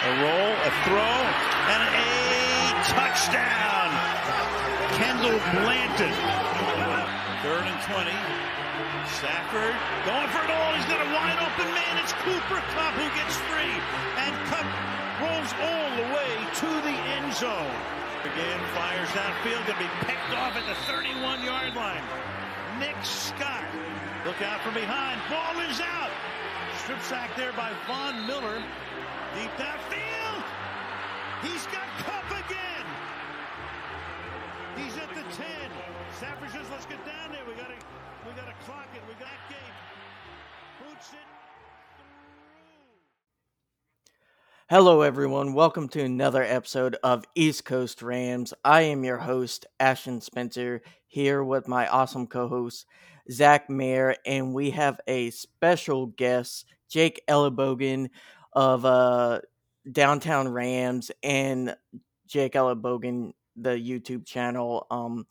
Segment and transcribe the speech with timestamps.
[0.00, 1.16] A roll, a throw,
[1.76, 2.08] and a
[2.88, 3.88] touchdown.
[4.96, 6.16] Kendall Blanton.
[7.44, 8.08] Third and 20.
[9.12, 9.76] Stafford
[10.08, 10.72] going for it all.
[10.72, 12.00] He's got a wide open man.
[12.00, 13.76] It's Cooper Kupp who gets free.
[14.24, 14.64] And Kupp
[15.20, 17.76] rolls all the way to the end zone.
[18.24, 22.02] Again, fires downfield, going to be picked off at the 31 yard line.
[22.78, 23.68] Nick Scott.
[24.24, 25.20] Look out from behind.
[25.28, 26.10] Ball is out.
[26.78, 28.64] Strip sack there by Von Miller.
[29.34, 30.42] Deep downfield.
[31.42, 32.86] He's got Kupp again.
[34.76, 35.46] He's at the 10.
[36.16, 37.42] Stafford says, let's get down there.
[37.46, 37.76] We gotta
[38.26, 39.00] we gotta clock it.
[39.06, 39.58] We got game.
[40.80, 41.18] Boots it.
[44.68, 45.54] Hello, everyone.
[45.54, 48.52] Welcome to another episode of East Coast Rams.
[48.64, 52.84] I am your host, Ashton Spencer, here with my awesome co host,
[53.30, 58.08] Zac Mayer, and we have a special guest, Jake Ellenbogen
[58.52, 59.40] of uh,
[59.90, 61.76] Downtown Rams and
[62.26, 64.86] Jake Ellenbogen, the YouTube channel.
[64.90, 65.26] Um,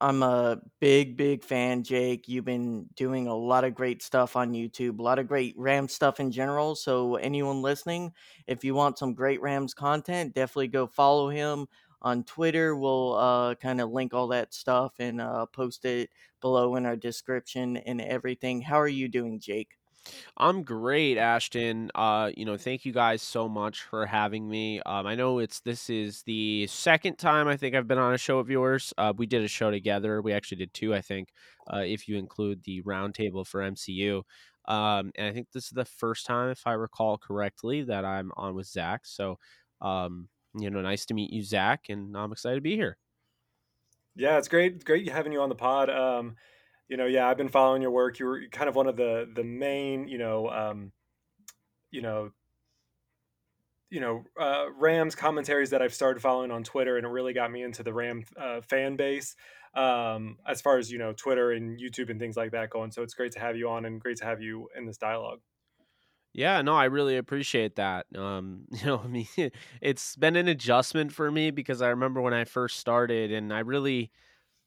[0.00, 2.28] I'm a big, big fan, Jake.
[2.28, 5.92] You've been doing a lot of great stuff on YouTube, a lot of great Rams
[5.92, 6.76] stuff in general.
[6.76, 8.12] So, anyone listening,
[8.46, 11.66] if you want some great Rams content, definitely go follow him
[12.00, 12.76] on Twitter.
[12.76, 16.10] We'll uh, kind of link all that stuff and uh, post it
[16.40, 18.60] below in our description and everything.
[18.60, 19.70] How are you doing, Jake?
[20.36, 21.90] I'm great, Ashton.
[21.94, 24.80] Uh, you know, thank you guys so much for having me.
[24.86, 28.18] Um, I know it's this is the second time I think I've been on a
[28.18, 28.94] show of yours.
[28.96, 30.22] Uh, we did a show together.
[30.22, 31.28] We actually did two, I think,
[31.72, 34.22] uh, if you include the roundtable for MCU.
[34.66, 38.30] Um, and I think this is the first time, if I recall correctly, that I'm
[38.36, 39.06] on with Zac.
[39.06, 39.38] So,
[39.80, 42.98] um, you know, nice to meet you, Zac, and I'm excited to be here.
[44.14, 44.84] Yeah, it's great.
[44.84, 45.88] Great having you on the pod.
[45.88, 46.36] Um,
[46.88, 48.18] you know, yeah, I've been following your work.
[48.18, 50.92] You were kind of one of the the main, you know, um,
[51.90, 52.32] you know,
[53.90, 57.50] you know, uh, Rams commentaries that I've started following on Twitter, and it really got
[57.50, 59.34] me into the Ram uh, fan base
[59.74, 62.90] um, as far as you know, Twitter and YouTube and things like that going.
[62.90, 65.40] So it's great to have you on, and great to have you in this dialogue.
[66.34, 68.06] Yeah, no, I really appreciate that.
[68.14, 69.28] Um, you know, I mean,
[69.80, 73.60] it's been an adjustment for me because I remember when I first started, and I
[73.60, 74.10] really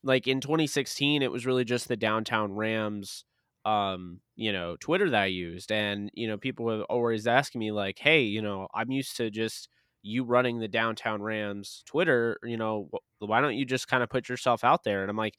[0.04, 3.24] like in 2016 it was really just the downtown rams
[3.66, 7.72] um you know twitter that i used and you know people were always asking me
[7.72, 9.70] like hey you know i'm used to just
[10.04, 12.90] you running the downtown rams twitter you know
[13.20, 15.02] why don't you just kind of put yourself out there?
[15.04, 15.36] And i'm like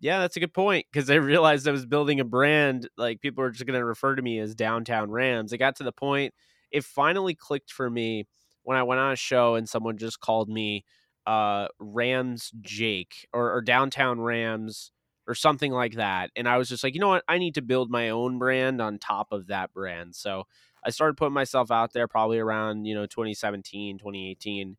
[0.00, 3.42] yeah that's a good point because i realized i was building a brand like people
[3.42, 5.52] are just going to refer to me as downtown rams.
[5.52, 6.34] It got to the point
[6.70, 8.26] it finally clicked for me
[8.62, 10.84] when i went on a show and someone just called me
[11.26, 14.92] uh, Rams Jake or, or Downtown Rams
[15.26, 16.30] or something like that.
[16.36, 17.24] And I was just like, you know what?
[17.28, 20.14] I need to build my own brand on top of that brand.
[20.14, 20.44] So
[20.84, 24.76] I started putting myself out there probably around, you know, 2017, 2018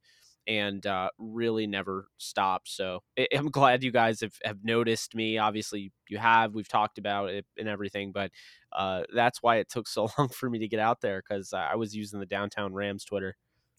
[0.47, 2.69] and uh, really never stopped.
[2.69, 3.03] So
[3.35, 5.37] I'm glad you guys have, have noticed me.
[5.37, 6.53] Obviously, you have.
[6.53, 8.31] We've talked about it and everything, but
[8.71, 11.75] uh, that's why it took so long for me to get out there because I
[11.75, 13.35] was using the Downtown Rams Twitter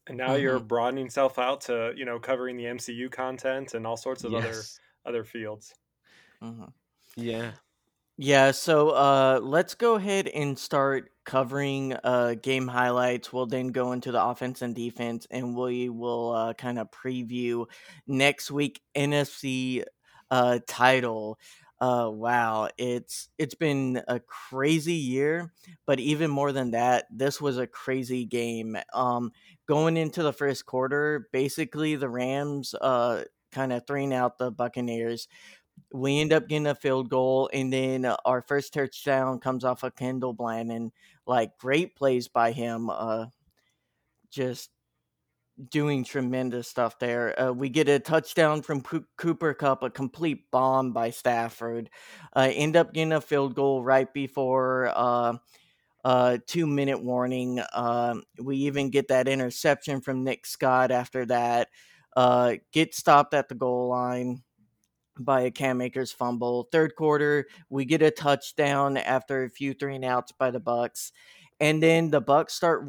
[0.08, 0.42] and now mm-hmm.
[0.42, 4.32] you're broadening yourself out to you know covering the MCU content and all sorts of
[4.32, 4.44] yes.
[4.44, 4.62] other
[5.18, 5.74] other fields.
[6.42, 6.64] Mm-hmm.
[7.16, 7.52] Yeah.
[8.20, 13.32] Yeah, so uh, let's go ahead and start covering uh, game highlights.
[13.32, 17.66] We'll then go into the offense and defense, and we will uh, kind of preview
[18.08, 19.84] next week NFC
[20.32, 21.38] uh, title.
[21.80, 25.52] Uh, wow, it's it's been a crazy year,
[25.86, 28.76] but even more than that, this was a crazy game.
[28.92, 29.30] Um,
[29.68, 35.28] going into the first quarter, basically the Rams uh kind of throwing out the Buccaneers.
[35.92, 39.94] We end up getting a field goal, and then our first touchdown comes off of
[39.96, 40.92] Kendall Blanton.
[41.26, 43.26] Like great plays by him, uh,
[44.30, 44.70] just
[45.70, 47.40] doing tremendous stuff there.
[47.40, 48.82] Uh, we get a touchdown from
[49.16, 51.90] Cooper Kupp, a complete bomb by Stafford.
[52.34, 55.34] Uh, end up getting a field goal right before uh,
[56.04, 57.60] uh, two minute warning.
[57.72, 61.68] Uh, we even get that interception from Nick Scott after that.
[62.16, 64.42] Uh, get stopped at the goal line
[65.18, 66.68] by a Cam Akers fumble.
[66.70, 71.12] Third quarter, we get a touchdown after a few three and outs by the Bucks,
[71.60, 72.88] and then the Bucks start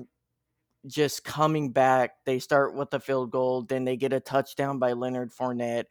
[0.88, 2.12] just coming back.
[2.26, 5.86] They start with a field goal, then they get a touchdown by Leonard Fournette.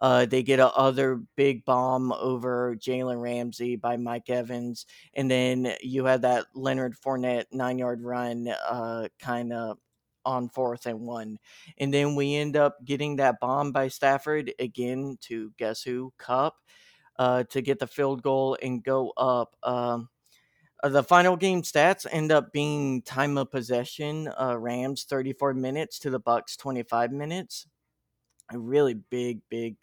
[0.00, 5.74] Uh, they get a other big bomb over Jalen Ramsey by Mike Evans, and then
[5.82, 9.78] you had that Leonard Fournette nine yard run, uh, kind of
[10.24, 11.38] on fourth and one,
[11.78, 16.54] and then we end up getting that bomb by Stafford again to guess who Kupp
[17.18, 19.56] uh, to get the field goal and go up.
[19.62, 20.08] Um,
[20.82, 24.28] Uh, the final game stats end up being time of possession.
[24.40, 27.66] Uh, Rams 34 minutes to the Bucks 25 minutes.
[28.52, 29.76] A really big, big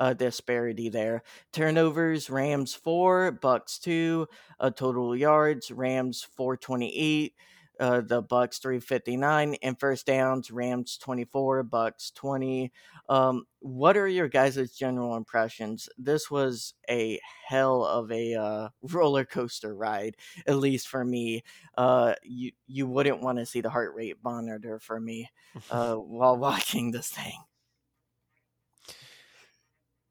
[0.00, 1.22] uh, disparity there.
[1.52, 4.28] Turnovers: Rams four, Bucks two.
[4.60, 7.34] Uh, total yards: Rams 428
[7.80, 12.72] uh, the Bucks 359 and first downs Rams 24 Bucks 20
[13.08, 19.24] um, what are your guys' general impressions this was a hell of a uh, roller
[19.24, 20.16] coaster ride
[20.46, 21.42] at least for me
[21.76, 25.28] uh, you you wouldn't want to see the heart rate monitor for me
[25.70, 27.38] uh, while watching this thing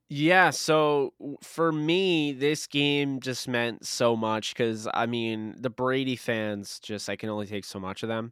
[0.10, 1.14] yeah, so
[1.44, 7.10] for me, this game just meant so much because I mean, the Brady fans just
[7.10, 8.32] I can only take so much of them.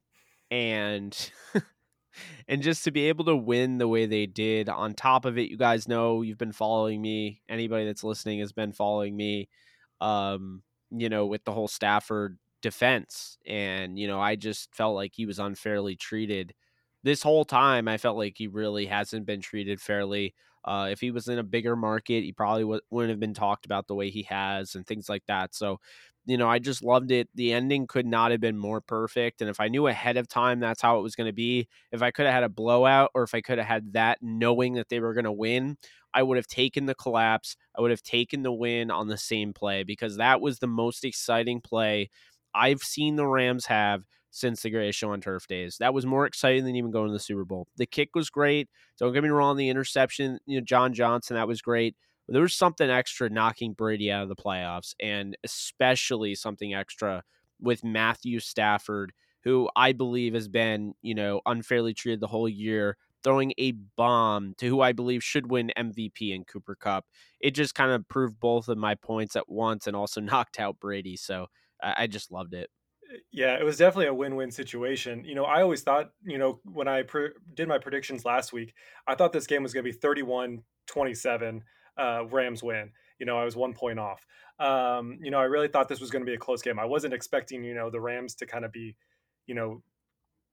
[0.49, 1.31] And
[2.47, 5.49] and just to be able to win the way they did, on top of it,
[5.49, 7.41] you guys know you've been following me.
[7.49, 9.49] Anybody that's listening has been following me.
[10.01, 13.37] Um, you know, with the whole Stafford defense.
[13.45, 16.53] And, you know, I just felt like he was unfairly treated.
[17.03, 20.33] This whole time I felt like he really hasn't been treated fairly.
[20.65, 23.65] Uh, if he was in a bigger market, he probably w- wouldn't have been talked
[23.65, 25.53] about the way he has and things like that.
[25.55, 25.79] So,
[26.25, 27.29] you know, I just loved it.
[27.35, 29.41] The ending could not have been more perfect.
[29.41, 32.01] And if I knew ahead of time that's how it was going to be, if
[32.01, 34.89] I could have had a blowout or if I could have had that knowing that
[34.89, 35.77] they were going to win,
[36.13, 37.55] I would have taken the collapse.
[37.77, 41.03] I would have taken the win on the same play because that was the most
[41.05, 42.09] exciting play
[42.53, 44.03] I've seen the Rams have
[44.35, 45.77] since the greatest show on turf days.
[45.79, 47.67] That was more exciting than even going to the Super Bowl.
[47.77, 48.67] The kick was great.
[48.99, 51.95] Don't get me wrong, the interception, you know, John Johnson, that was great.
[52.27, 57.23] But there was something extra knocking Brady out of the playoffs, and especially something extra
[57.61, 59.13] with Matthew Stafford,
[59.45, 64.53] who I believe has been, you know, unfairly treated the whole year, throwing a bomb
[64.57, 67.05] to who I believe should win MVP in Cooper Kupp.
[67.39, 70.77] It just kind of proved both of my points at once and also knocked out
[70.81, 71.15] Brady.
[71.15, 71.47] So
[71.81, 72.69] I just loved it
[73.31, 75.23] yeah, it was definitely a win-win situation.
[75.25, 78.73] You know, I always thought, you know, when I pre- did my predictions last week,
[79.07, 81.61] I thought this game was going to be 31-27
[81.97, 82.91] uh, Rams win.
[83.19, 84.25] You know, I was one point off.
[84.59, 86.79] Um, you know, I really thought this was going to be a close game.
[86.79, 88.95] I wasn't expecting, you know, the Rams to kind of be,
[89.47, 89.81] you know,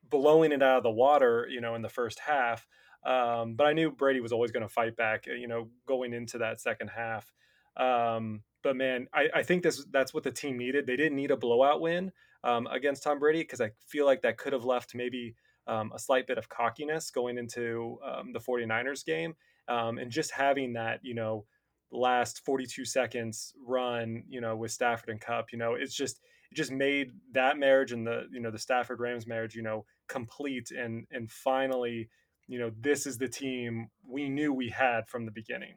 [0.08, 2.66] blowing it out of the water, you know, in the first half.
[3.04, 6.38] Um, but I knew Brady was always going to fight back, you know, going into
[6.38, 7.32] that second half.
[7.76, 10.86] Um, but man, I, I think this that's what the team needed.
[10.86, 12.12] They didn't need a blowout win
[12.44, 15.34] um, against Tom Brady because I feel like that could have left maybe
[15.66, 19.34] um, a slight bit of cockiness going into um, the 49ers game.
[19.68, 21.46] Um, and just having that, you know,
[21.92, 26.56] last 42 seconds run, you know, with Stafford and Kupp, you know, it's just it
[26.56, 30.70] just made that marriage and the you know the Stafford Rams marriage, you know, complete
[30.70, 32.08] and and finally,
[32.48, 35.74] you know, this is the team we knew we had from the beginning.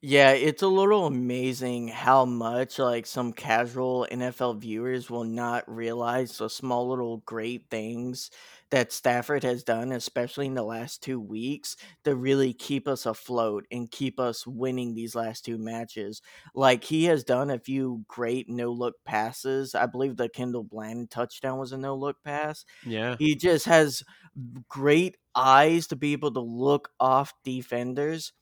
[0.00, 6.38] Yeah, it's a little amazing how much like some casual NFL viewers will not realize
[6.38, 8.30] the small little great things
[8.70, 11.74] that Stafford has done, especially in the last two weeks,
[12.04, 16.20] to really keep us afloat and keep us winning these last two matches.
[16.54, 19.74] Like he has done a few great no look passes.
[19.74, 22.64] I believe the Kendall Bland touchdown was a no look pass.
[22.84, 23.16] Yeah.
[23.18, 24.02] He just has
[24.68, 28.32] great eyes to be able to look off defenders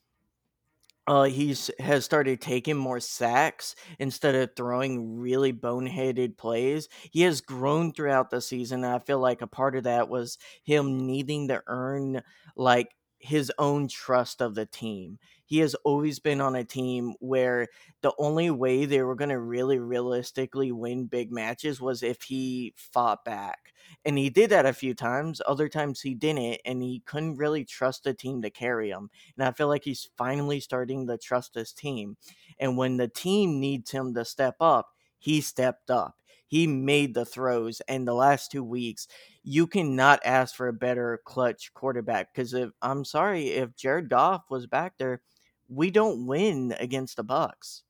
[1.07, 6.89] uh, he's has started taking more sacks instead of throwing really boneheaded plays.
[7.11, 8.83] He has grown throughout the season.
[8.83, 12.23] And I feel like a part of that was him needing to earn
[12.57, 15.17] like his own trust of the team.
[15.47, 17.67] He has always been on a team where
[18.01, 22.73] the only way they were going to really realistically win big matches was if he
[22.75, 23.73] fought back.
[24.05, 25.41] And he did that a few times.
[25.47, 29.09] Other times he didn't, and he couldn't really trust the team to carry him.
[29.37, 32.17] And I feel like he's finally starting to trust his team.
[32.59, 36.15] And when the team needs him to step up, he stepped up.
[36.49, 39.07] He made the throws, and the last two weeks,
[39.43, 42.33] you cannot ask for a better clutch quarterback.
[42.33, 45.21] Because if I'm sorry, if Jared Goff was back there,
[45.67, 47.83] we don't win against the Bucks.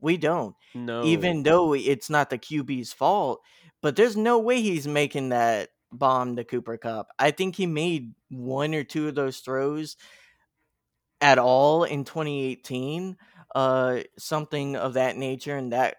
[0.00, 0.54] We don't.
[0.74, 1.04] No.
[1.04, 3.40] Even though it's not the QB's fault,
[3.80, 7.08] but there's no way he's making that bomb to Cooper Kupp.
[7.18, 9.96] I think he made one or two of those throws
[11.20, 13.16] at all in 2018,
[13.54, 15.96] uh, something of that nature, and that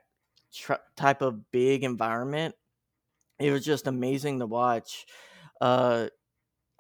[0.54, 2.56] tr- type of big environment.
[3.40, 5.06] It was just amazing to watch.
[5.60, 6.08] Uh,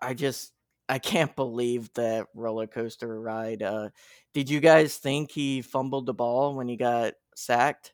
[0.02, 0.52] I just
[0.88, 3.64] I can't believe that roller coaster ride.
[3.64, 3.90] Uh,
[4.36, 7.94] did you guys think he fumbled the ball when he got sacked?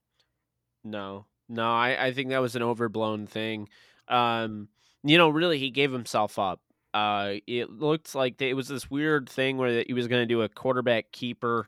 [0.83, 3.69] No, no, I, I think that was an overblown thing.
[4.07, 4.67] Um,
[5.03, 6.59] you know, really, he gave himself up.
[6.95, 10.41] Uh, it looked like it was this weird thing where he was going to do
[10.41, 11.67] a quarterback keeper.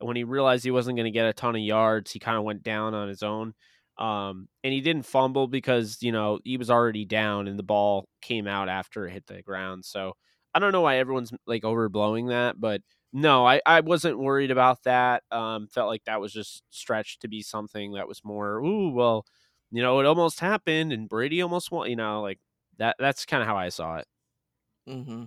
[0.00, 2.38] And when he realized he wasn't going to get a ton of yards, he kind
[2.38, 3.52] of went down on his own.
[3.98, 8.08] Um, and he didn't fumble because you know he was already down and the ball
[8.22, 9.84] came out after it hit the ground.
[9.84, 10.14] So
[10.54, 12.80] I don't know why everyone's like overblowing that, but
[13.14, 15.22] no, I, I wasn't worried about that.
[15.30, 19.24] Um, felt like that was just stretched to be something that was more, ooh, well,
[19.70, 22.40] you know, it almost happened and Brady almost won, you know, like
[22.78, 22.96] that.
[22.98, 24.06] That's kind of how I saw it.
[24.88, 25.24] Mm-hmm.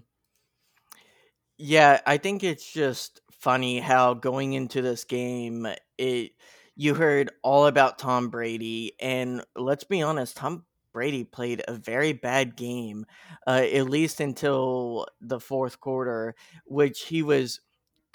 [1.57, 5.65] Yeah, I think it's just funny how going into this game,
[5.97, 6.31] it
[6.75, 12.13] you heard all about Tom Brady, and let's be honest, Tom Brady played a very
[12.13, 13.05] bad game,
[13.47, 17.61] uh, at least until the fourth quarter, which he was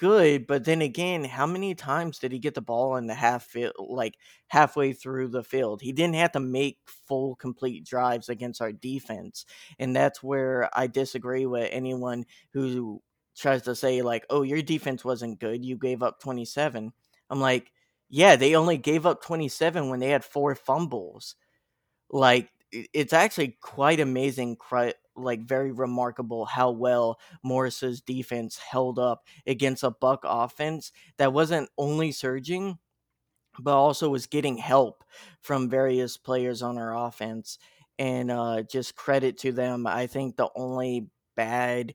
[0.02, 3.44] good, but then again, how many times did he get the ball in the half
[3.44, 4.16] field, like
[4.49, 5.80] halfway through the field?
[5.82, 9.47] He didn't have to make full complete drives against our defense,
[9.78, 13.02] and that's where I disagree with anyone who
[13.37, 15.64] tries to say like, "Oh, your defense wasn't good.
[15.64, 16.92] You gave up 27."
[17.30, 17.71] I'm like,
[18.11, 21.37] "Yeah, they only gave up 27 when they had four fumbles."
[22.11, 24.56] Like it's actually quite amazing
[25.16, 31.69] like very remarkable how well Morris's defense held up against a Buck offense that wasn't
[31.78, 32.78] only surging
[33.61, 35.04] but also was getting help
[35.40, 37.59] from various players on our offense
[37.99, 39.87] and uh, just credit to them.
[39.87, 41.95] I think the only bad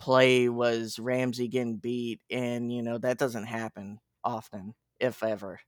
[0.00, 5.60] play was Ramsey getting beat and you know that doesn't happen often if ever.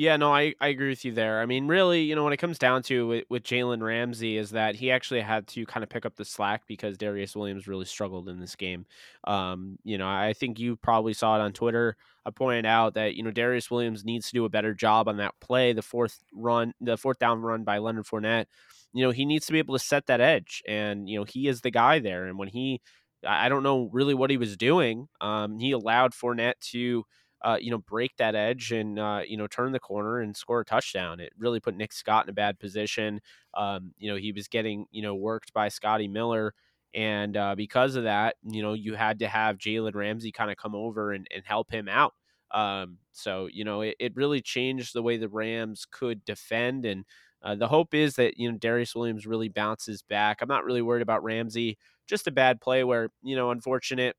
[0.00, 1.42] Yeah, no, I, I agree with you there.
[1.42, 4.48] I mean, really, you know, when it comes down to with, with Jalen Ramsey, is
[4.52, 7.84] that he actually had to kind of pick up the slack because Darious Williams really
[7.84, 8.86] struggled in this game.
[9.24, 11.98] Um, you know, I think you probably saw it on Twitter.
[12.24, 15.18] I pointed out that you know Darious Williams needs to do a better job on
[15.18, 18.46] that play, the fourth run, the fourth down run by Leonard Fournette.
[18.94, 21.46] You know, he needs to be able to set that edge, and you know he
[21.46, 22.24] is the guy there.
[22.24, 22.80] And when he,
[23.26, 25.08] I don't know really what he was doing.
[25.20, 27.04] Um, he allowed Fournette to
[27.42, 30.60] uh, you know, break that edge and uh, you know turn the corner and score
[30.60, 31.20] a touchdown.
[31.20, 33.20] It really put Nick Scott in a bad position.
[33.54, 36.54] Um, you know, he was getting you know worked by Scotty Miller,
[36.94, 40.56] and uh, because of that, you know, you had to have Jalen Ramsey kind of
[40.56, 42.14] come over and, and help him out.
[42.50, 47.04] Um, so you know, it, it really changed the way the Rams could defend and.
[47.42, 50.42] Uh, the hope is that you know Darious Williams really bounces back.
[50.42, 51.78] I'm not really worried about Ramsey.
[52.06, 54.14] Just a bad play where you know, unfortunate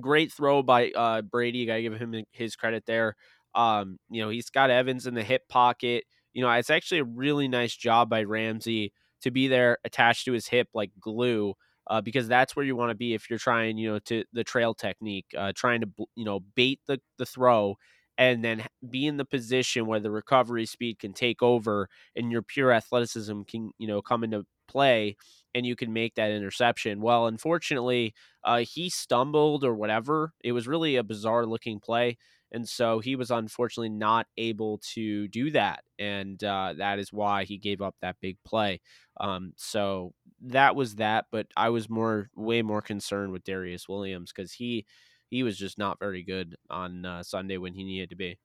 [0.00, 1.66] Great throw by uh, Brady.
[1.66, 3.16] Got to give him his credit there.
[3.54, 6.04] Um, you know, he's got Evans in the hip pocket.
[6.34, 8.92] You know, it's actually a really nice job by Ramsey
[9.22, 11.54] to be there attached to his hip like glue.
[11.90, 14.44] Uh, because that's where you want to be if you're trying, you know, to the
[14.44, 17.76] trail technique, uh, trying to, you know, bait the, the throw
[18.18, 22.42] and then be in the position where the recovery speed can take over and your
[22.42, 25.16] pure athleticism can, you know, come into play
[25.54, 27.00] and you can make that interception.
[27.00, 30.32] Well, unfortunately, uh, he stumbled or whatever.
[30.44, 32.18] It was really a bizarre looking play.
[32.52, 35.84] And so he was unfortunately not able to do that.
[35.98, 38.80] And uh, that is why he gave up that big play.
[39.20, 41.26] Um, so that was that.
[41.30, 44.86] But I was more, way more concerned with Darious Williams because he,
[45.28, 48.38] he was just not very good on uh, Sunday when he needed to be.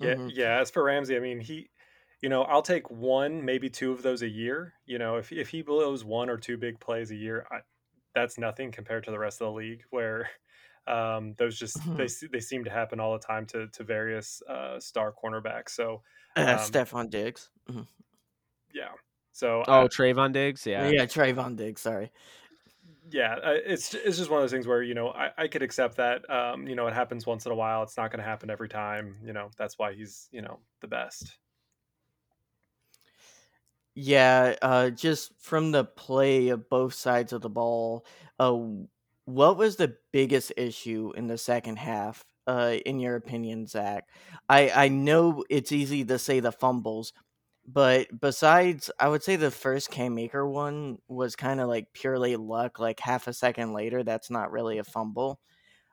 [0.00, 0.28] Yeah, mm-hmm.
[0.32, 0.60] yeah.
[0.60, 1.70] As for Ramsey, I mean, he
[2.20, 4.74] you know, I'll take one, maybe two of those a year.
[4.86, 7.58] You know, if if he blows one or two big plays a year, I,
[8.14, 10.28] that's nothing compared to the rest of the league, where
[10.86, 11.96] um, those just mm-hmm.
[11.96, 15.70] they they seem to happen all the time to to various uh, star cornerbacks.
[15.70, 16.02] So,
[16.36, 17.50] uh, um, uh, Stefon Diggs.
[17.70, 17.82] Mm-hmm.
[18.74, 18.88] Yeah.
[19.32, 19.62] So.
[19.68, 20.66] Oh, uh, Trevon Diggs.
[20.66, 20.88] Yeah.
[20.88, 21.80] Yeah, Trevon Diggs.
[21.82, 22.10] Sorry.
[23.10, 25.62] Yeah, uh, it's it's just one of those things where you know I, I could
[25.62, 26.28] accept that.
[26.28, 27.82] Um, you know, it happens once in a while.
[27.82, 29.16] It's not going to happen every time.
[29.24, 31.38] You know, that's why he's you know the best.
[34.00, 38.06] Yeah, uh, just from the play of both sides of the ball,
[38.38, 38.56] uh,
[39.24, 44.08] what was the biggest issue in the second half, uh, in your opinion, Zac?
[44.48, 47.12] I I know it's easy to say the fumbles,
[47.66, 52.36] but besides, I would say the first Cam Maker one was kind of like purely
[52.36, 52.78] luck.
[52.78, 55.40] Like half a second later, that's not really a fumble.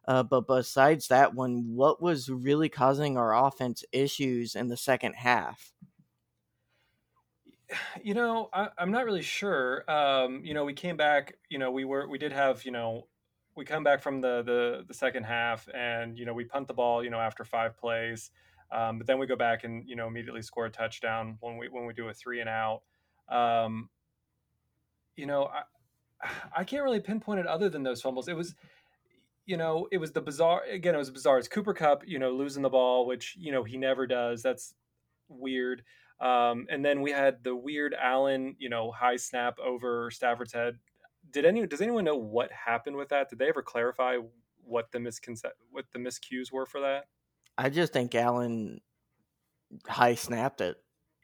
[0.08, 5.14] Uh, but besides that one, what was really causing our offense issues in the second
[5.16, 5.74] half?
[8.04, 9.90] You know, I, am not really sure.
[9.90, 11.38] Um, you know, we came back.
[11.50, 13.08] You know, we were we did have you know
[13.56, 16.74] we come back from the the the second half, and you know we punt the
[16.74, 17.04] ball.
[17.04, 18.32] You know, after five plays,
[18.72, 21.70] um, but then we go back and you know immediately score a touchdown when we
[21.70, 22.82] when we do a three and out.
[23.30, 23.90] Um,
[25.16, 28.28] you know, I I can't really pinpoint it other than those fumbles.
[28.28, 28.56] It was
[29.46, 31.38] you know, it was the bizarre again, it was bizarre.
[31.38, 34.42] It's Cooper Kupp, you know, losing the ball, which, you know, he never does.
[34.42, 34.74] That's
[35.30, 35.84] weird.
[36.20, 40.78] Um, and then we had the weird Allen, you know, high snap over Stafford's head.
[41.32, 43.30] Did any does anyone know what happened with that?
[43.30, 44.18] Did they ever clarify
[44.64, 47.08] what the misconce- what the miscues were for that?
[47.58, 48.82] I just think Allen
[49.88, 50.78] high snapped it.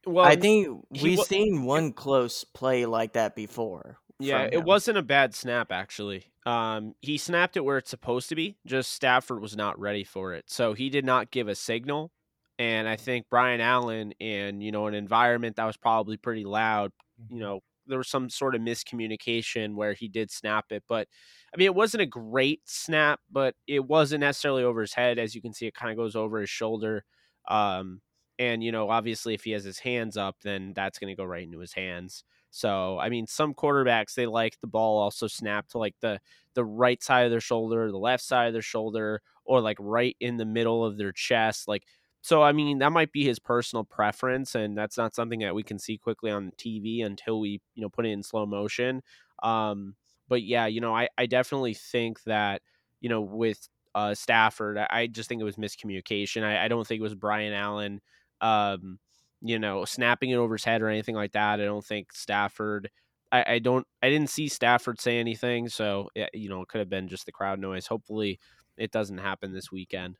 [0.05, 3.99] Well, I think we've w- seen one close play like that before.
[4.19, 6.25] Yeah, it wasn't a bad snap actually.
[6.45, 8.57] Um, he snapped it where it's supposed to be.
[8.65, 12.11] Just Stafford was not ready for it, so he did not give a signal.
[12.61, 16.91] And I think Brian Allen, in you know an environment that was probably pretty loud,
[17.17, 17.39] you mm-hmm.
[17.39, 20.83] know, there was some sort of miscommunication where he did snap it.
[20.87, 21.07] But
[21.51, 25.17] I mean, it wasn't a great snap, but it wasn't necessarily over his head.
[25.17, 27.03] As you can see, it kind of goes over his shoulder.
[27.47, 27.99] Um,
[28.37, 31.25] and you know, obviously, if he has his hands up, then that's going to go
[31.25, 32.23] right into his hands.
[32.51, 36.19] So, I mean, some quarterbacks they like the ball also snapped to like the
[36.53, 40.15] the right side of their shoulder, the left side of their shoulder, or like right
[40.19, 41.67] in the middle of their chest.
[41.67, 41.85] Like,
[42.21, 45.63] so I mean, that might be his personal preference, and that's not something that we
[45.63, 49.01] can see quickly on TV until we you know put it in slow motion.
[49.41, 49.95] Um,
[50.27, 52.61] but yeah, you know, I I definitely think that
[52.99, 56.43] you know with uh, Stafford, I just think it was miscommunication.
[56.43, 58.01] I, I don't think it was Brian Allen.
[58.39, 58.99] Um,
[59.41, 61.59] you know, snapping it over his head or anything like that.
[61.59, 62.89] I don't think Stafford.
[63.33, 63.87] I, don't.
[64.03, 67.31] I didn't see Stafford say anything, so you know, it could have been just the
[67.31, 67.87] crowd noise.
[67.87, 68.39] Hopefully,
[68.77, 70.17] it doesn't happen this weekend.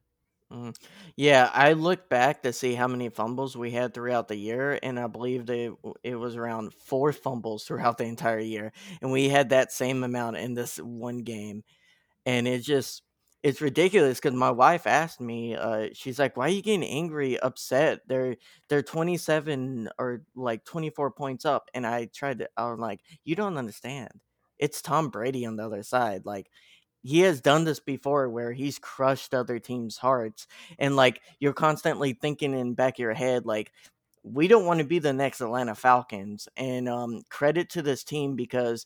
[0.51, 0.75] Mm.
[1.15, 4.99] Yeah, I looked back to see how many fumbles we had throughout the year, and
[4.99, 9.49] I believe that it was around four fumbles throughout the entire year, and we had
[9.49, 11.63] that same amount in this one game,
[12.25, 13.03] and it just
[13.43, 17.39] it's ridiculous because my wife asked me, uh, she's like, "Why are you getting angry,
[17.39, 18.01] upset?
[18.07, 18.37] They're
[18.69, 23.35] they're 27 or like 24 points up." And I tried to, I was like, "You
[23.35, 24.11] don't understand.
[24.59, 26.25] It's Tom Brady on the other side.
[26.25, 26.49] Like,
[27.03, 30.47] he has done this before where he's crushed other teams' hearts,
[30.79, 33.71] and like you're constantly thinking in back of your head, like."
[34.23, 38.35] We don't want to be the next Atlanta Falcons, and um, credit to this team
[38.35, 38.85] because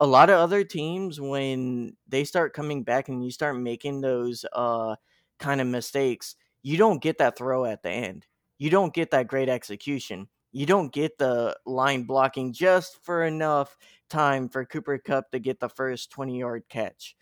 [0.00, 4.44] a lot of other teams when they start coming back and you start making those
[4.52, 4.94] uh
[5.38, 8.26] kind of mistakes, you don't get that throw at the end.
[8.58, 10.28] You don't get that great execution.
[10.52, 13.76] You don't get the line blocking just for enough
[14.08, 17.14] time for Cooper Kupp to get the first 20 yard catch.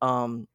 [0.00, 0.48] Um,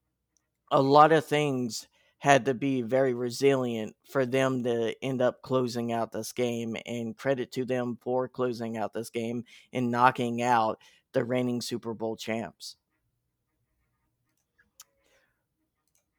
[0.71, 1.87] a lot of things
[2.19, 7.17] had to be very resilient for them to end up closing out this game and
[7.17, 10.79] credit to them for closing out this game and knocking out
[11.13, 12.75] the reigning Super Bowl champs.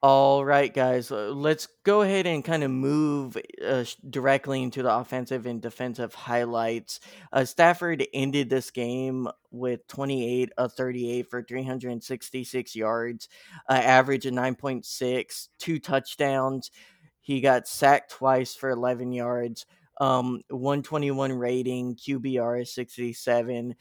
[0.03, 4.91] All right, guys, uh, let's go ahead and kind of move uh, directly into the
[4.91, 7.01] offensive and defensive highlights.
[7.31, 13.29] Uh, Stafford ended this game with 28 of 38 for 366 yards,
[13.69, 16.71] uh, average of 9.6, two touchdowns.
[17.19, 19.67] He got sacked twice for 11 yards,
[19.99, 23.75] um, 121 rating, QBR is 67.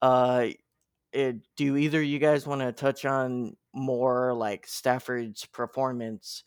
[0.00, 0.56] Uh, it,
[1.12, 6.44] eh, do either you guys want to touch on more like Stafford's performance?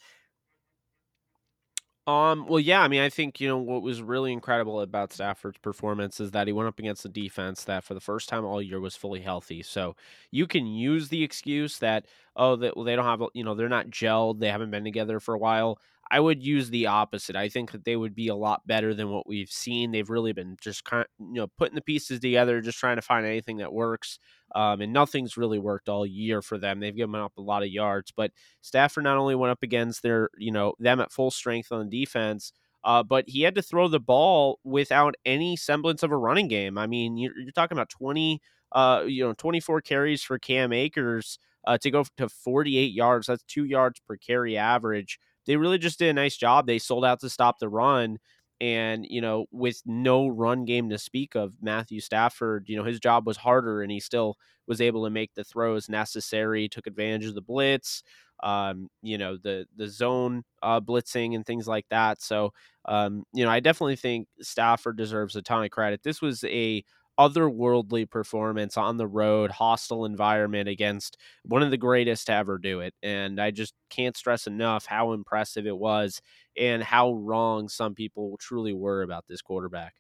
[2.08, 5.60] Um, well, yeah, I mean, I think, you know, what was really incredible about Stafford's
[5.60, 8.60] performance is that he went up against a defense that for the first time all
[8.62, 9.62] year was fully healthy.
[9.62, 9.96] So
[10.32, 13.70] you can use the excuse that, oh, that well, they don't have, you know, they're
[13.70, 15.80] not gelled, they haven't been together for a while.
[16.12, 17.36] I would use the opposite.
[17.36, 19.92] I think that they would be a lot better than what we've seen.
[19.92, 23.02] They've really been just kind of, you know, putting the pieces together, just trying to
[23.04, 24.18] find anything that works.
[24.56, 26.80] Um, and nothing's really worked all year for them.
[26.80, 30.30] They've given up a lot of yards, but Stafford not only went up against their,
[30.38, 34.00] you know, them at full strength on defense, uh, but he had to throw the
[34.00, 36.78] ball without any semblance of a running game.
[36.78, 38.42] I mean, you're, you're talking about 20,
[38.72, 43.28] uh, you know, 24 carries for Cam Akers uh, to go to 48 yards.
[43.28, 46.68] That's two yards per carry average they really just did a nice job.
[46.68, 48.20] They sold out to stop the run.
[48.62, 53.00] And, you know, with no run game to speak of, Matthew Stafford, you know, his
[53.00, 54.36] job was harder and he still
[54.68, 58.04] was able to make the throws necessary, took advantage of the blitz,
[58.44, 62.22] um, you know, the the zone uh, blitzing and things like that.
[62.22, 62.52] So,
[62.86, 66.02] um, you know, I definitely think Stafford deserves a ton of credit.
[66.04, 66.84] This was a
[67.20, 72.80] otherworldly performance on the road, hostile environment against one of the greatest to ever do
[72.80, 72.96] it.
[73.04, 76.22] And I just can't stress enough how impressive it was
[76.58, 79.96] and how wrong some people truly were about this quarterback.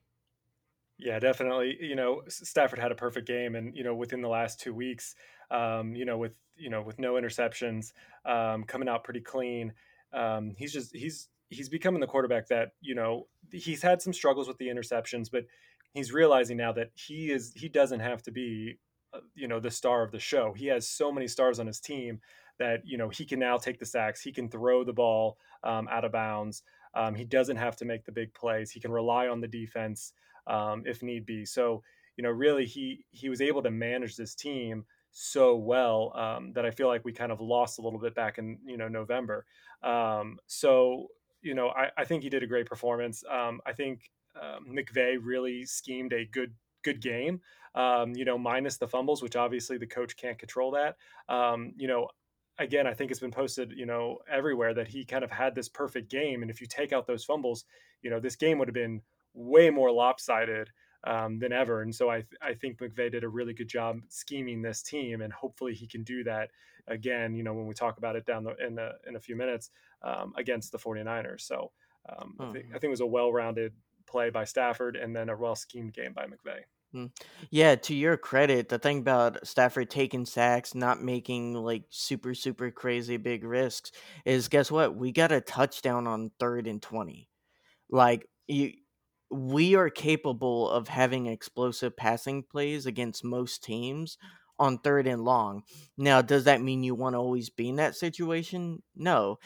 [0.98, 1.78] Yeah, definitely.
[1.80, 5.16] You know, Stafford had a perfect game, and you know, within the last two weeks,
[5.50, 7.94] um, you know, with you know, with no interceptions,
[8.26, 9.74] um, coming out pretty clean.
[10.12, 14.48] Um, he's just he's he's becoming the quarterback that you know he's had some struggles
[14.50, 15.46] with the interceptions, but
[15.94, 18.78] he's realizing now that he is he doesn't have to be
[19.14, 21.80] uh, you know the star of the show he has so many stars on his
[21.80, 22.20] team
[22.58, 25.88] that you know he can now take the sacks he can throw the ball um,
[25.90, 26.64] out of bounds
[26.96, 30.14] um, he doesn't have to make the big plays he can rely on the defense
[30.48, 31.82] um, if need be so
[32.18, 36.66] you know really he he was able to manage this team so well um, that
[36.66, 39.46] I feel like we kind of lost a little bit back in you know November.
[39.84, 41.08] Um, so
[41.42, 43.24] you know, I, I think he did a great performance.
[43.30, 47.42] Um, I think uh, McVay really schemed a good good game.
[47.76, 50.96] Um, you know, minus the fumbles, which obviously the coach can't control that.
[51.28, 52.08] Um, you know,
[52.58, 55.70] again, I think it's been posted, you know, everywhere that he kind of had this
[55.70, 57.66] perfect game, and if you take out those fumbles,
[58.02, 59.02] you know, this game would have been
[59.34, 60.70] way more lopsided
[61.06, 61.82] um, than ever.
[61.82, 65.32] And so I, I think McVay did a really good job scheming this team, and
[65.32, 66.50] hopefully he can do that
[66.88, 67.36] again.
[67.36, 69.70] You know, when we talk about it down the, in the, in a few minutes
[70.04, 71.42] um, against the 49ers.
[71.42, 71.72] So
[72.10, 73.74] um, I, think, I think it was a well-rounded
[74.10, 76.62] play by Stafford, and then a well schemed game by McVay.
[76.92, 77.06] Hmm.
[77.52, 82.72] Yeah, to your credit, the thing about Stafford taking sacks, not making like super, super
[82.72, 83.92] crazy big risks,
[84.26, 84.96] is guess what?
[84.96, 87.30] We got a touchdown on third and 20.
[87.92, 88.74] Like, you,
[89.30, 94.18] we are capable of having explosive passing plays against most teams
[94.58, 95.64] on third and long.
[95.96, 98.82] Now, does that mean you want to always be in that situation?
[98.96, 99.38] No.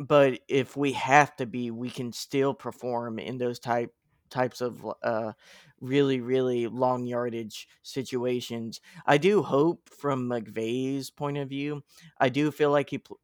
[0.00, 3.94] But if we have to be, we can still perform in those type
[4.30, 5.32] types of uh,
[5.80, 8.80] really, really long yardage situations.
[9.06, 11.82] I do hope, from McVay's point of view,
[12.18, 13.20] I do feel like he pl-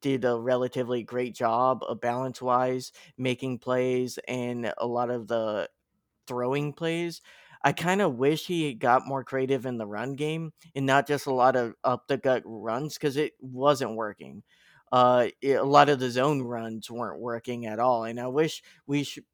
[0.00, 5.68] did a relatively great job of balance wise making plays and a lot of the
[6.26, 7.22] throwing plays.
[7.62, 11.26] I kind of wish he got more creative in the run game and not just
[11.26, 14.42] a lot of up the gut runs because it wasn't working.
[14.92, 18.62] Uh, it, a lot of the zone runs weren't working at all, and I wish
[18.86, 19.24] we should.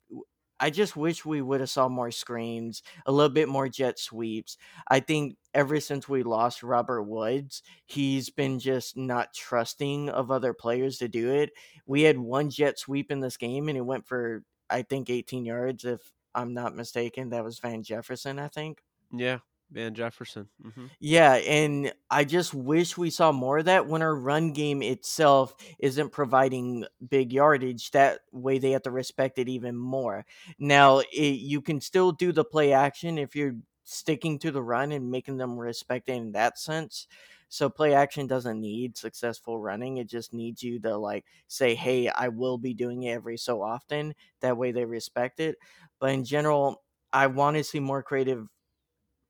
[0.58, 4.56] I just wish we would have saw more screens, a little bit more jet sweeps.
[4.88, 10.54] I think ever since we lost Robert Woods, he's been just not trusting of other
[10.54, 11.50] players to do it.
[11.86, 15.44] We had one jet sweep in this game and it went for I think 18
[15.44, 16.00] yards if
[16.34, 17.30] I'm not mistaken.
[17.30, 18.82] That was Van Jefferson, I think.
[19.12, 19.38] Yeah,
[19.70, 20.48] Van Jefferson.
[20.64, 20.86] Mm-hmm.
[21.00, 25.54] Yeah, and I just wish we saw more of that when our run game itself
[25.78, 27.90] isn't providing big yardage.
[27.90, 30.24] That way they have to respect it even more.
[30.58, 34.92] Now, it, you can still do the play action if you're sticking to the run
[34.92, 37.06] and making them respect it in that sense.
[37.48, 39.98] So play action doesn't need successful running.
[39.98, 43.62] It just needs you to like say, "Hey, I will be doing it every so
[43.62, 45.56] often." That way they respect it.
[46.00, 48.48] But in general, I want to see more creative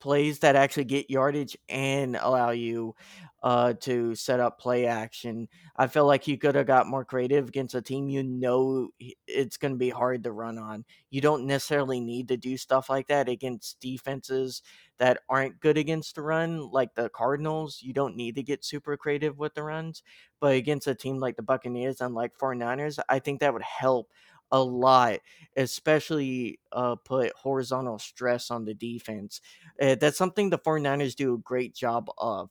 [0.01, 2.95] plays that actually get yardage and allow you
[3.43, 5.49] uh, to set up play action.
[5.77, 8.89] I feel like you could have got more creative against a team you know
[9.27, 10.85] it's going to be hard to run on.
[11.11, 14.63] You don't necessarily need to do stuff like that against defenses
[14.99, 17.81] that aren't good against the run, like the Cardinals.
[17.83, 20.03] You don't need to get super creative with the runs.
[20.41, 24.11] But against a team like the Buccaneers and like 49ers, I think that would help
[24.53, 25.19] a lot,
[25.57, 29.41] especially uh, put horizontal stress on the defense.
[29.81, 32.51] Uh, that's something the 49ers do a great job of.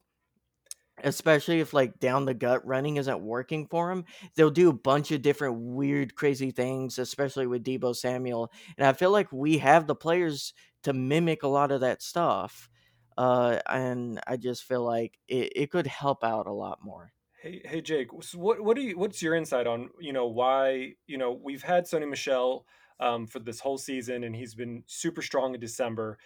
[1.04, 4.06] Especially if like down the gut running isn't working for them,
[4.36, 8.50] they'll do a bunch of different weird, crazy things, especially with Deebo Samuel.
[8.78, 10.54] And I feel like we have the players
[10.84, 12.70] to mimic a lot of that stuff.
[13.18, 17.12] Uh, and I just feel like it, it could help out a lot more.
[17.46, 18.08] Hey, hey, Jake.
[18.22, 21.62] So what what do you what's your insight on you know why you know we've
[21.62, 22.66] had Sony Michel
[23.00, 26.18] um, for this whole season and he's been super strong in December.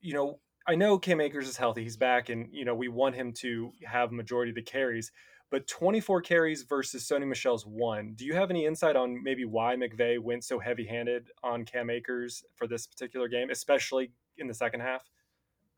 [0.00, 0.38] You know,
[0.68, 3.72] I know Cam Akers is healthy; he's back, and you know we want him to
[3.84, 5.10] have majority of the carries.
[5.50, 8.12] But 24 carries versus Sony Michel's one.
[8.14, 12.44] Do you have any insight on maybe why McVay went so heavy-handed on Cam Akers
[12.54, 15.02] for this particular game, especially in the second half?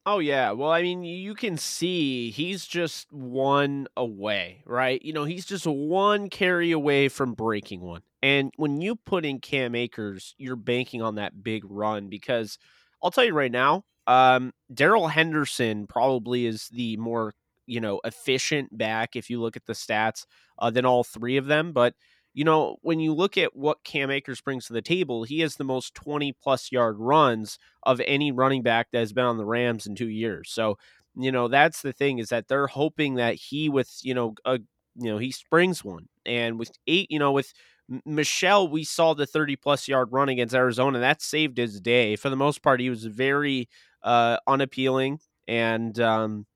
[0.07, 0.53] Oh yeah.
[0.53, 5.01] Well, I mean, you can see he's just one away, right?
[5.03, 8.03] You know, he's just one carry away from breaking one.
[8.23, 12.59] And when you put in Cam Akers, you're banking on that big run because
[13.03, 17.35] I'll tell you right now, um, Darrell Henderson probably is the more,
[17.67, 20.25] you know, efficient back if you look at the stats
[20.59, 21.73] uh, than all three of them.
[21.73, 21.95] But
[22.33, 25.57] you know, when you look at what Cam Akers brings to the table, he has
[25.57, 29.45] the most 20 plus yard runs of any running back that has been on the
[29.45, 30.51] Rams in two years.
[30.51, 30.79] So,
[31.17, 34.61] you know, that's the thing is that they're hoping that he, with, you know, a,
[34.97, 36.09] you know, he springs one.
[36.25, 37.53] And with eight, you know, with
[38.05, 41.01] Michel, we saw the 30 plus yard run against Arizona.
[41.01, 42.15] That saved his day.
[42.15, 43.69] For the most part, he was very
[44.03, 45.19] uh, unappealing.
[45.49, 46.47] And, um,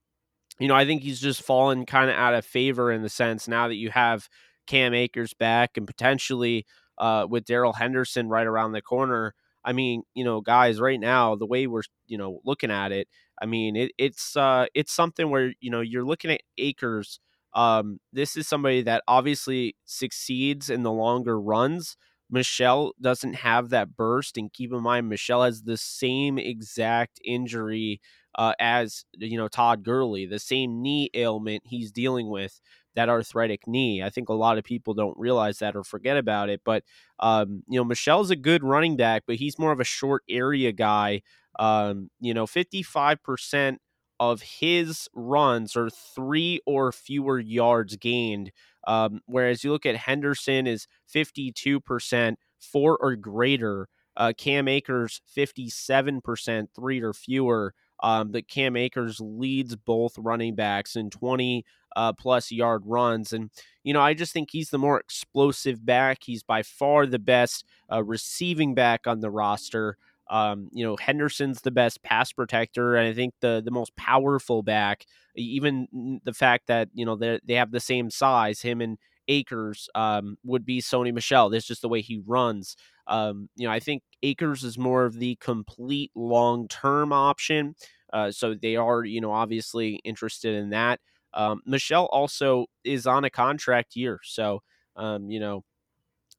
[0.61, 3.49] you know, I think he's just fallen kind of out of favor in the sense
[3.49, 4.29] now that you have
[4.67, 6.67] Cam Akers back and potentially
[6.99, 9.35] uh, with Darrell Henderson right around the corner.
[9.65, 13.09] I mean, you know, guys, right now the way we're you know looking at it,
[13.41, 17.21] I mean, it, it's uh, it's something where you know you're looking at Akers.
[17.55, 21.97] Um, this is somebody that obviously succeeds in the longer runs.
[22.31, 28.01] Michel doesn't have that burst, and keep in mind, Michel has the same exact injury
[28.37, 32.61] uh, as you know Todd Gurley, the same knee ailment he's dealing with
[32.95, 34.03] that arthritic knee.
[34.03, 36.63] I think a lot of people don't realize that or forget about it.
[36.65, 36.85] But
[37.21, 40.73] um, you know, Michel's a good running back, but he's more of a short area
[40.73, 41.23] guy.
[41.59, 43.81] Um, you know, fifty five percent
[44.21, 48.53] of his runs are three or fewer yards gained.
[48.87, 53.89] Um, whereas you look at Henderson is 52%, four or greater.
[54.17, 57.75] Uh, Cam Akers, 57%, three or fewer.
[58.03, 61.65] Um, but Cam Akers leads both running backs in 20
[61.97, 63.33] uh, plus yard runs.
[63.33, 63.51] And,
[63.83, 66.19] you know, I just think he's the more explosive back.
[66.25, 69.97] He's by far the best uh, receiving back on the roster.
[70.31, 74.63] Um, you know, Henderson's the best pass protector, and I think the the most powerful
[74.63, 75.05] back.
[75.37, 78.97] Even the fact that you know they they have the same size, him and
[79.29, 81.51] Akers um, would be Sony Michel.
[81.51, 82.77] That's just the way he runs.
[83.07, 87.75] Um, you know, I think Akers is more of the complete long term option.
[88.13, 91.01] Uh, so they are, you know, obviously interested in that.
[91.33, 94.63] Um, Michel also is on a contract year, so
[94.97, 95.65] um, you know,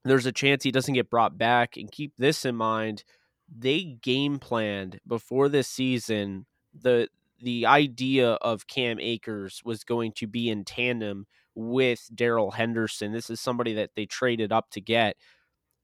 [0.06, 1.75] there's a chance he doesn't get brought back.
[1.75, 3.04] And keep this in mind
[3.54, 7.08] they game planned before this season the
[7.41, 13.12] the idea of Cam Akers was going to be in tandem with Darrell Henderson.
[13.12, 15.17] This is somebody that they traded up to get.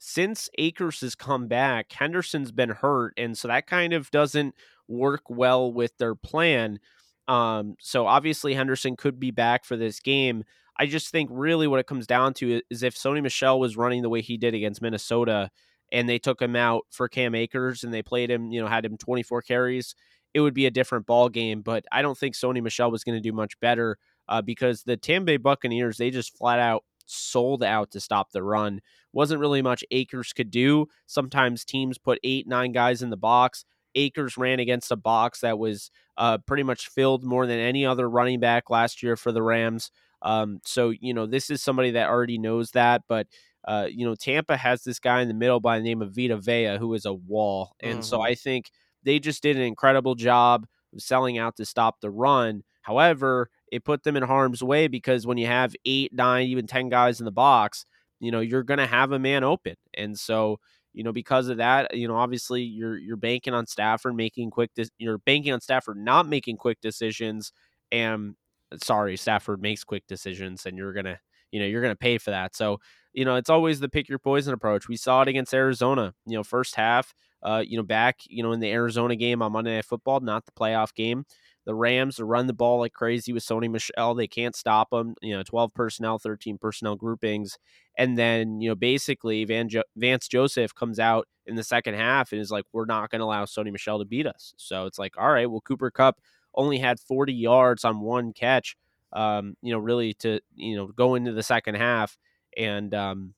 [0.03, 4.55] Since Akers has come back, Henderson's been hurt, and so that kind of doesn't
[4.87, 6.79] work well with their plan.
[7.27, 10.43] Um, so obviously Henderson could be back for this game.
[10.79, 14.01] I just think really what it comes down to is if Sony Michel was running
[14.01, 15.51] the way he did against Minnesota,
[15.91, 18.83] and they took him out for Cam Akers and they played him, you know, had
[18.83, 19.93] him 24 carries,
[20.33, 21.61] it would be a different ball game.
[21.61, 24.97] But I don't think Sony Michel was going to do much better uh, because the
[24.97, 28.81] Tampa Bay Buccaneers they just flat out sold out to stop the run.
[29.13, 30.87] Wasn't really much Akers could do.
[31.05, 33.65] Sometimes teams put eight, nine guys in the box.
[33.95, 38.09] Akers ran against a box that was uh, pretty much filled more than any other
[38.09, 39.91] running back last year for the Rams.
[40.21, 43.27] Um, so you know this is somebody that already knows that, but
[43.65, 46.37] uh, you know, Tampa has this guy in the middle by the name of Vita
[46.37, 47.75] Vea, who is a wall.
[47.79, 48.01] And mm-hmm.
[48.01, 48.71] so I think
[49.03, 52.63] they just did an incredible job of selling out to stop the run.
[52.81, 56.89] However, it put them in harm's way because when you have eight, nine, even 10
[56.89, 57.85] guys in the box,
[58.19, 59.75] you know, you're going to have a man open.
[59.95, 60.59] And so,
[60.93, 64.71] you know, because of that, you know, obviously you're you're banking on Stafford making quick
[64.75, 67.51] de- you're banking on Stafford not making quick decisions
[67.91, 68.35] and
[68.81, 71.19] sorry, Stafford makes quick decisions and you're going to,
[71.51, 72.55] you know, you're going to pay for that.
[72.55, 72.79] So,
[73.13, 74.87] you know, it's always the pick your poison approach.
[74.87, 78.51] We saw it against Arizona, you know, first half, uh, you know, back, you know,
[78.53, 81.25] in the Arizona game on Monday Night Football, not the playoff game.
[81.65, 84.15] The Rams run the ball like crazy with Sony Michel.
[84.15, 85.15] They can't stop them.
[85.21, 87.57] You know, 12 personnel, 13 personnel groupings.
[87.97, 92.31] And then, you know, basically Van jo- Vance Joseph comes out in the second half
[92.31, 94.53] and is like, we're not going to allow Sony Michel to beat us.
[94.57, 96.19] So it's like, all right, well, Cooper Kupp
[96.55, 98.75] only had 40 yards on one catch,
[99.13, 102.17] um, you know, really to, you know, go into the second half
[102.57, 103.33] and, um,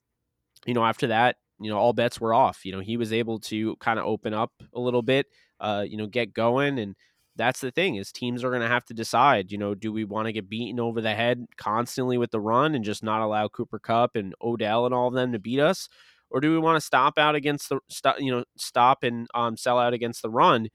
[0.66, 2.64] you know, after that, you know, all bets were off.
[2.64, 5.26] You know, he was able to kind of open up a little bit,
[5.60, 6.78] uh, you know, get going.
[6.78, 6.96] And
[7.36, 10.04] that's the thing is teams are going to have to decide, you know, do we
[10.04, 13.48] want to get beaten over the head constantly with the run and just not allow
[13.48, 15.88] Cooper Kupp and Odell and all of them to beat us?
[16.30, 19.56] Or do we want to stop out against the, stop, you know, stop and um,
[19.56, 20.68] sell out against the run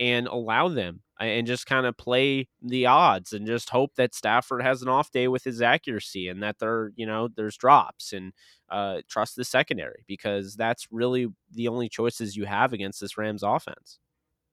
[0.00, 4.62] and allow them and just kind of play the odds and just hope that Stafford
[4.62, 8.32] has an off day with his accuracy and that there, you know, there's drops and
[8.70, 13.42] uh, trust the secondary because that's really the only choices you have against this Rams
[13.42, 13.98] offense.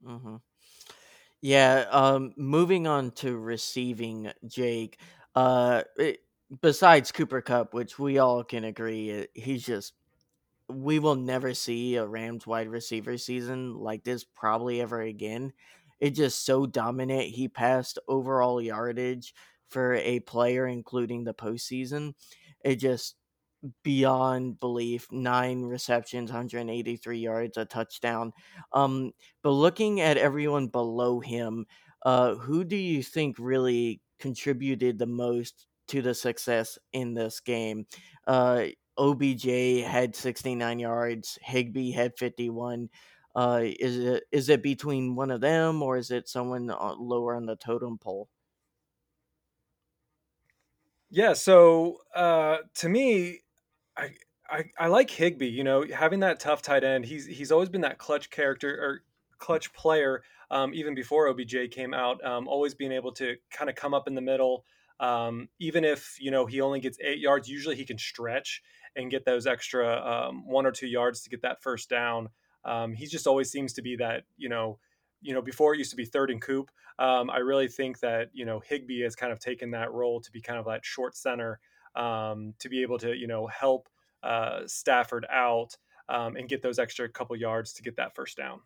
[0.06, 0.38] Mm-hmm.
[1.46, 1.86] Yeah.
[1.92, 4.98] Um, moving on to receiving, Jake.
[5.36, 5.84] Uh,
[6.60, 9.94] besides Cooper Kupp, which we all can agree, he's just
[10.70, 15.54] we will never see a Rams wide receiver season like this probably ever again.
[16.00, 17.26] It's just so dominant.
[17.26, 19.36] He passed overall yardage
[19.70, 22.16] for a player, including the postseason.
[22.64, 23.16] It just
[23.84, 25.08] beyond belief.
[25.12, 28.34] Nine receptions, 183 yards, a touchdown.
[28.74, 29.12] Um,
[29.44, 31.66] but looking at everyone below him,
[32.04, 37.86] uh, who do you think really contributed the most to the success in this game?
[38.28, 42.90] Uh, OBJ had 69 yards, Higbee had 51.
[43.36, 47.36] Uh, is it is it between one of them or is it someone uh, lower
[47.36, 48.30] on the totem pole?
[51.10, 53.42] Yeah, so uh, to me,
[53.98, 54.10] I,
[54.50, 57.06] I I like Higbee, You know, having that tough tight end.
[57.06, 59.04] He's he's always been that clutch character or
[59.40, 60.24] clutch player.
[60.52, 64.08] Um, even before OBJ came out, um, always being able to kind of come up
[64.08, 64.66] in the middle.
[65.00, 68.62] Um, even if you know he only gets eight yards, usually he can stretch
[68.96, 72.30] and get those extra um, one or two yards to get that first down.
[72.64, 74.80] Um, he just always seems to be that you know
[75.22, 76.70] you know, before it used to be third and Coop.
[77.00, 80.32] Um, I really think that you know Higbee has kind of taken that role to
[80.32, 81.60] be kind of that short center
[81.96, 83.90] um, to be able to you know help
[84.24, 85.76] uh, Stafford out
[86.10, 88.62] um, and get those extra couple yards to get that first down.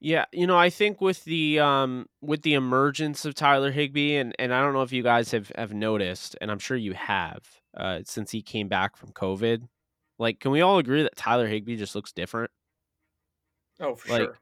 [0.00, 4.34] Yeah, you know, I think with the um with the emergence of Tyler Higbee and
[4.38, 7.42] and I don't know if you guys have have noticed and I'm sure you have
[7.76, 9.66] uh since he came back from COVID.
[10.18, 12.52] Like can we all agree that Tyler Higbee just looks different?
[13.80, 14.38] Oh, for like, sure.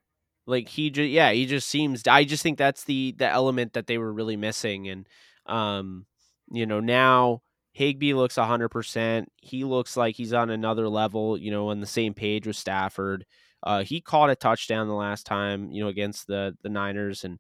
[0.46, 3.86] Like he just yeah, he just seems I just think that's the the element that
[3.86, 5.06] they were really missing and
[5.46, 6.06] um
[6.52, 9.28] you know, now Higbee looks 100%.
[9.36, 13.26] He looks like he's on another level, you know, on the same page with Stafford.
[13.64, 17.38] Uh, he caught a touchdown the last time, you know, against the the Niners, and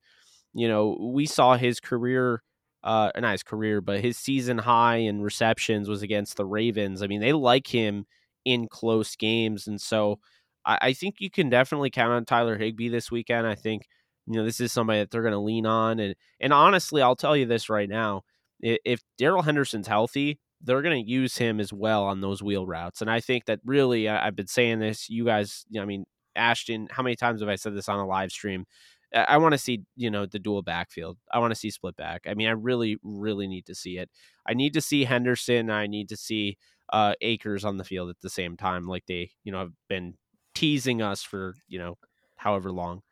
[0.54, 2.42] you know we saw his career,
[2.84, 7.02] uh, not his career, but his season high in receptions was against the Ravens.
[7.02, 8.06] I mean, they like him
[8.44, 10.18] in close games, and so
[10.66, 13.46] I, I think you can definitely count on Tyler Higbee this weekend.
[13.46, 13.86] I think
[14.26, 17.16] you know this is somebody that they're going to lean on, and and honestly, I'll
[17.16, 18.22] tell you this right now:
[18.60, 23.00] if Darrell Henderson's healthy, they're going to use him as well on those wheel routes.
[23.00, 26.88] And I think that really, I, have been saying this, you guys, I mean, Ashton,
[26.90, 28.64] how many times have I said this on a live stream?
[29.14, 31.16] I want to see, you know, the dual backfield.
[31.32, 32.22] I want to see split back.
[32.28, 34.10] I mean, I really, really need to see it.
[34.46, 35.70] I need to see Henderson.
[35.70, 36.58] I need to see
[36.92, 40.14] uh, Akers on the field at the same time, like they, you know, have been
[40.56, 41.98] teasing us for, you know,
[42.36, 43.02] however long.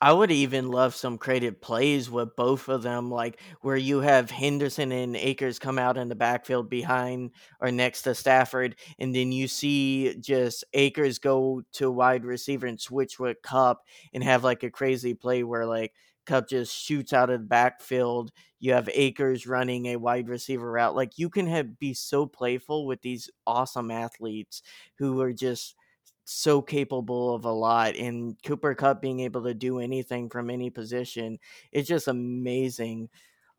[0.00, 4.30] I would even love some creative plays with both of them, like where you have
[4.30, 9.32] Henderson and Akers come out in the backfield behind or next to Stafford, and then
[9.32, 14.62] you see just Akers go to wide receiver and switch with Kupp and have like
[14.62, 15.94] a crazy play where like
[16.26, 18.30] Kupp just shoots out of the backfield.
[18.58, 20.94] You have Akers running a wide receiver route.
[20.94, 24.60] Like you can have be so playful with these awesome athletes
[24.98, 25.76] who are just
[26.24, 30.70] so capable of a lot and Cooper Kupp being able to do anything from any
[30.70, 31.38] position
[31.72, 33.08] it's just amazing.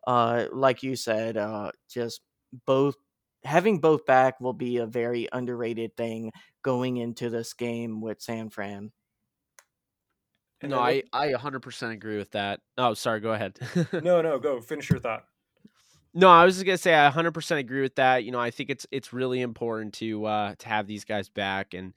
[0.07, 2.21] Uh like you said uh just
[2.65, 2.95] both
[3.43, 6.31] having both back will be a very underrated thing
[6.63, 8.91] going into this game with San Fran.
[10.63, 12.61] No I I 100% agree with that.
[12.77, 13.59] Oh sorry go ahead.
[13.93, 15.25] No no go finish your thought.
[16.17, 18.23] No, I was just gonna say I 100% agree with that.
[18.23, 21.73] You know, I think it's it's really important to uh, to have these guys back,
[21.73, 21.93] and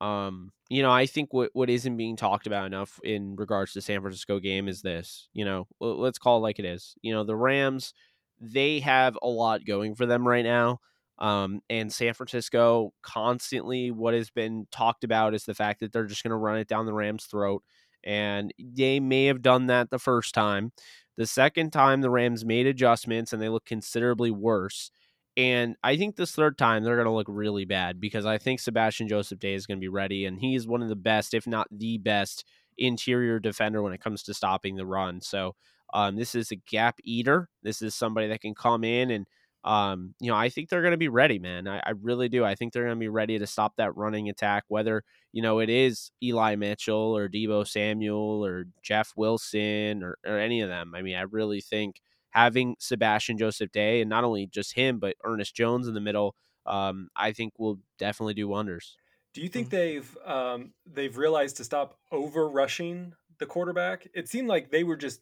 [0.00, 3.82] um, you know, I think what what isn't being talked about enough in regards to
[3.82, 5.28] San Francisco game is this.
[5.32, 6.94] You know, let's call it like it is.
[7.02, 7.92] You know, the Rams,
[8.40, 10.80] they have a lot going for them right now.
[11.18, 16.06] Um, and San Francisco constantly, what has been talked about is the fact that they're
[16.06, 17.62] just going to run it down the Rams' throat.
[18.02, 20.72] And they may have done that the first time.
[21.18, 24.90] The second time, the Rams made adjustments and they look considerably worse.
[25.36, 28.60] And I think this third time they're going to look really bad because I think
[28.60, 31.46] Sebastian Joseph Day is going to be ready, and he's one of the best, if
[31.46, 32.44] not the best,
[32.78, 35.20] interior defender when it comes to stopping the run.
[35.20, 35.54] So
[35.92, 37.48] um, this is a gap eater.
[37.62, 39.26] This is somebody that can come in and
[39.62, 41.68] um, you know, I think they're going to be ready, man.
[41.68, 42.44] I, I, really do.
[42.44, 45.58] I think they're going to be ready to stop that running attack, whether, you know,
[45.58, 50.94] it is Eli Mitchell or Deebo Samuel or Jeff Wilson or, or any of them.
[50.94, 55.16] I mean, I really think having Sebastian Joseph Day and not only just him, but
[55.24, 56.34] Ernest Jones in the middle,
[56.66, 58.96] um, I think will definitely do wonders.
[59.34, 59.70] Do you think mm.
[59.70, 64.08] they've um, they've realized to stop over rushing the quarterback?
[64.14, 65.20] It seemed like they were just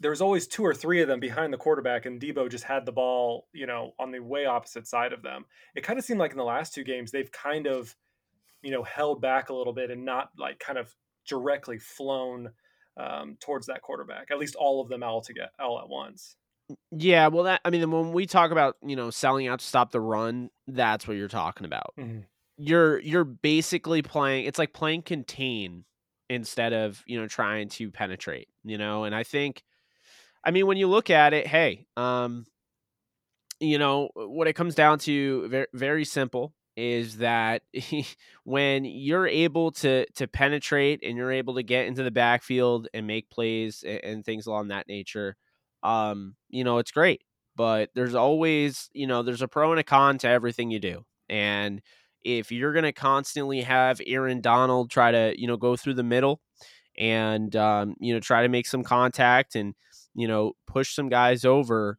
[0.00, 2.86] there was always two or three of them behind the quarterback, and Deebo just had
[2.86, 5.44] the ball, you know, on the way opposite side of them.
[5.74, 7.94] It kind of seemed like in the last two games they've kind of,
[8.62, 10.94] you know, held back a little bit and not like kind of
[11.28, 12.50] directly flown
[12.96, 14.30] um, towards that quarterback.
[14.30, 16.36] At least all of them all together, all at once.
[16.90, 19.90] Yeah, well, that I mean, when we talk about you know selling out to stop
[19.90, 21.94] the run, that's what you're talking about.
[21.98, 22.20] Mm-hmm.
[22.58, 24.46] You're you're basically playing.
[24.46, 25.84] It's like playing contain
[26.28, 28.48] instead of you know trying to penetrate.
[28.64, 29.62] You know, and I think,
[30.44, 32.46] I mean, when you look at it, hey, um,
[33.60, 37.62] you know what it comes down to, very very simple is that
[38.44, 43.06] when you're able to to penetrate and you're able to get into the backfield and
[43.06, 45.36] make plays and, and things along that nature
[45.82, 47.22] um, you know, it's great.
[47.56, 51.04] But there's always, you know, there's a pro and a con to everything you do.
[51.28, 51.82] And
[52.24, 56.02] if you're going to constantly have Aaron Donald try to, you know, go through the
[56.02, 56.40] middle
[56.98, 59.74] and, um, you know, try to make some contact and,
[60.14, 61.98] you know, push some guys over,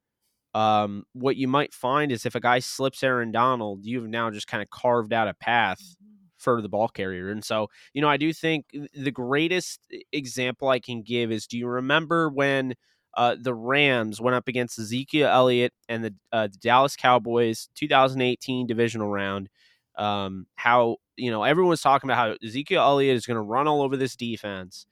[0.53, 4.47] um, what you might find is if a guy slips Aaron Donald, you've now just
[4.47, 6.15] kind of carved out a path mm-hmm.
[6.37, 7.29] for the ball carrier.
[7.29, 9.79] And so, you know, I do think the greatest
[10.11, 12.75] example I can give is do you remember when
[13.15, 18.67] uh, the Rams went up against Ezekiel Elliott and the, uh, the Dallas Cowboys 2018
[18.67, 19.49] divisional round.
[19.97, 23.81] um, how you know everyone's talking about how Ezekiel Elliott is going to run all
[23.81, 24.85] over this defense,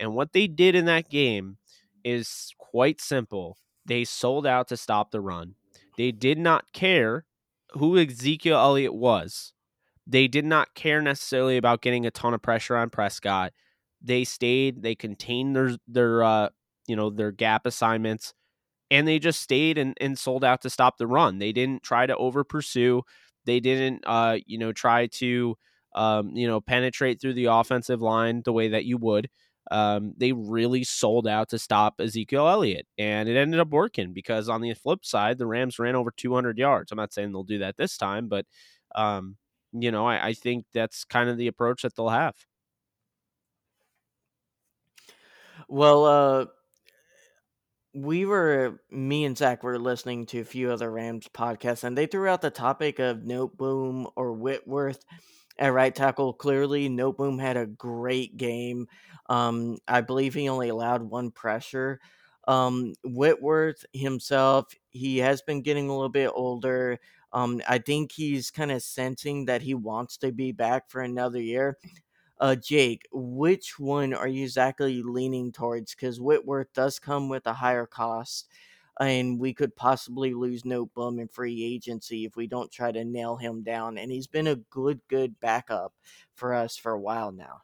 [0.00, 1.58] and what they did in that game
[2.04, 3.56] is quite simple.
[3.86, 5.54] They sold out to stop the run.
[5.96, 7.24] They did not care
[7.72, 9.52] who Ezekiel Elliott was.
[10.06, 13.52] They did not care necessarily about getting a ton of pressure on Prescott.
[14.02, 14.82] They stayed.
[14.82, 16.48] They contained their their uh,
[16.92, 18.34] you know their gap assignments,
[18.90, 21.38] and they just stayed and, and sold out to stop the run.
[21.38, 23.02] They didn't try to over pursue.
[23.46, 25.56] They didn't uh, you know try to
[25.94, 29.28] um, you know penetrate through the offensive line the way that you would.
[29.70, 34.48] Um, they really sold out to stop Ezekiel Elliott, and it ended up working because
[34.48, 36.92] on the flip side, the Rams ran over 200 yards.
[36.92, 38.46] I'm not saying they'll do that this time, but
[38.94, 39.36] um,
[39.72, 42.34] you know, I, I think that's kind of the approach that they'll have.
[45.68, 46.46] Well, uh,
[47.94, 52.06] we were me and Zac were listening to a few other Rams podcasts, and they
[52.06, 55.04] threw out the topic of Noteboom or Whitworth
[55.58, 56.32] at right tackle.
[56.32, 58.88] Clearly, Noteboom had a great game.
[59.28, 62.00] Um, I believe he only allowed one pressure.
[62.48, 66.98] Um, Whitworth himself, he has been getting a little bit older.
[67.32, 71.40] Um, I think he's kind of sensing that he wants to be back for another
[71.40, 71.78] year.
[72.42, 75.94] Uh, Jake, which one are you exactly leaning towards?
[75.94, 78.48] Because Whitworth does come with a higher cost,
[78.98, 83.36] and we could possibly lose Noteboom in free agency if we don't try to nail
[83.36, 83.96] him down.
[83.96, 85.94] And he's been a good, good backup
[86.34, 87.62] for us for a while now.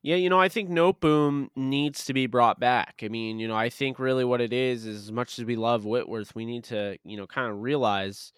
[0.00, 3.02] Yeah, you know, I think Noteboom needs to be brought back.
[3.02, 5.56] I mean, you know, I think really what it is is as much as we
[5.56, 8.32] love Whitworth, we need to, you know, kind of realize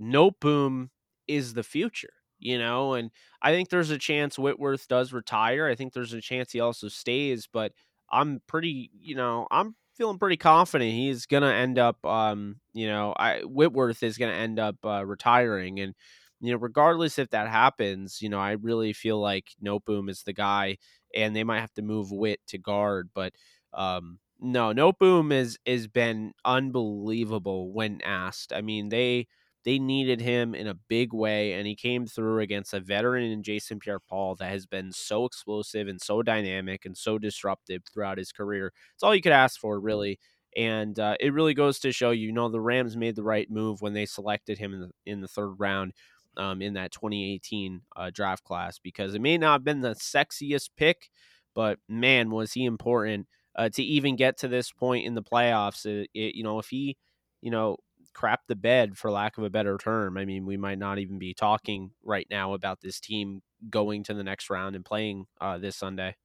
[0.00, 0.90] Noteboom
[1.28, 2.14] is the future,
[2.44, 3.10] you know, and
[3.42, 5.66] I think there's a chance Whitworth does retire.
[5.68, 7.72] I think there's a chance he also stays, but
[8.12, 13.14] I'm pretty, you know, I'm feeling pretty confident he's gonna end up, um, you know,
[13.18, 15.94] I Whitworth is gonna end up uh, retiring, and
[16.40, 20.32] you know, regardless if that happens, you know, I really feel like Noteboom is the
[20.32, 20.76] guy
[21.14, 23.10] and they might have to move Whit to guard.
[23.14, 23.32] But
[23.72, 28.52] um, no, Noteboom is has been unbelievable when asked.
[28.52, 29.26] I mean, they
[29.64, 33.42] they needed him in a big way, and he came through against a veteran in
[33.42, 38.32] Jason Pierre-Paul that has been so explosive and so dynamic and so disruptive throughout his
[38.32, 38.72] career.
[38.94, 40.18] It's all you could ask for, really.
[40.56, 43.50] And uh, it really goes to show you, you know, the Rams made the right
[43.50, 45.92] move when they selected him in the, in the third round
[46.36, 50.70] um, in that 2018 uh, draft class because it may not have been the sexiest
[50.76, 51.10] pick,
[51.54, 55.86] but man, was he important uh, to even get to this point in the playoffs.
[55.86, 56.96] It, it, you know, if he,
[57.40, 57.76] you know,
[58.14, 61.18] crapped the bed for lack of a better term, I mean, we might not even
[61.18, 65.58] be talking right now about this team going to the next round and playing uh,
[65.58, 66.16] this Sunday.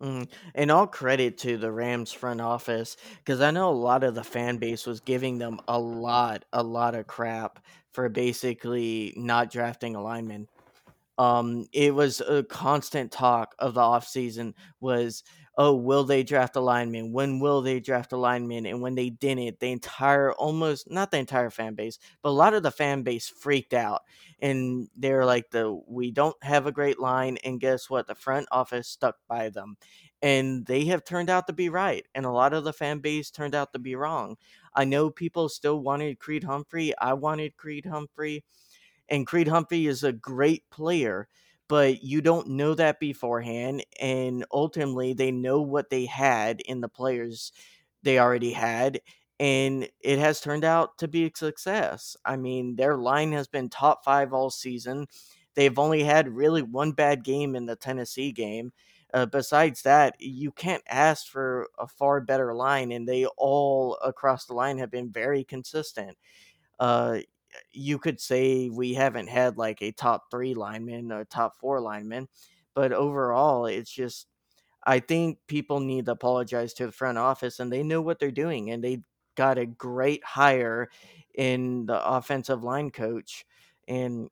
[0.00, 4.14] Mm, and all credit to the Rams front office because I know a lot of
[4.14, 7.64] the fan base was giving them a lot, a lot of crap
[7.94, 10.48] for basically not drafting a lineman.
[11.18, 15.24] Um, it was a constant talk of the offseason was
[15.58, 17.12] oh, will they draft a lineman?
[17.12, 18.66] When will they draft a lineman?
[18.66, 22.52] And when they didn't, the entire, almost not the entire fan base, but a lot
[22.54, 24.02] of the fan base freaked out.
[24.40, 27.38] And they're like, the we don't have a great line.
[27.42, 28.06] And guess what?
[28.06, 29.76] The front office stuck by them.
[30.22, 32.04] And they have turned out to be right.
[32.14, 34.36] And a lot of the fan base turned out to be wrong.
[34.74, 36.96] I know people still wanted Creed Humphrey.
[36.98, 38.44] I wanted Creed Humphrey.
[39.08, 41.28] And Creed Humphrey is a great player
[41.68, 43.84] but you don't know that beforehand.
[44.00, 47.52] And ultimately, they know what they had in the players
[48.02, 49.00] they already had.
[49.38, 52.16] And it has turned out to be a success.
[52.24, 55.06] I mean, their line has been top five all season.
[55.54, 58.72] They've only had really one bad game in the Tennessee game.
[59.14, 64.46] Uh, besides that, you can't ask for a far better line, and they all across
[64.46, 66.16] the line have been very consistent.
[66.78, 67.18] Uh,
[67.72, 72.28] you could say we haven't had like a top three lineman or top four lineman,
[72.74, 74.26] but overall, it's just
[74.84, 78.30] I think people need to apologize to the front office, and they know what they're
[78.30, 79.00] doing, and they
[79.34, 80.88] got a great hire
[81.34, 83.44] in the offensive line coach,
[83.88, 84.30] and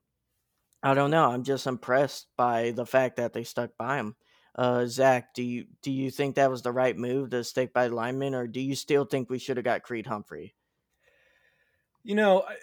[0.83, 4.15] I don't know, I'm just impressed by the fact that they stuck by him.
[4.55, 7.87] Uh, Zac, do you do you think that was the right move to stick by
[7.87, 10.55] lineman, or do you still think we should have got Creed Humphrey?
[12.03, 12.55] You know, I,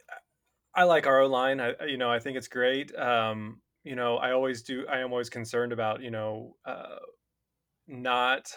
[0.75, 1.61] I like our O line.
[1.61, 2.95] I you know I think it's great.
[2.97, 4.87] Um, you know I always do.
[4.89, 6.97] I am always concerned about you know uh,
[7.89, 8.53] not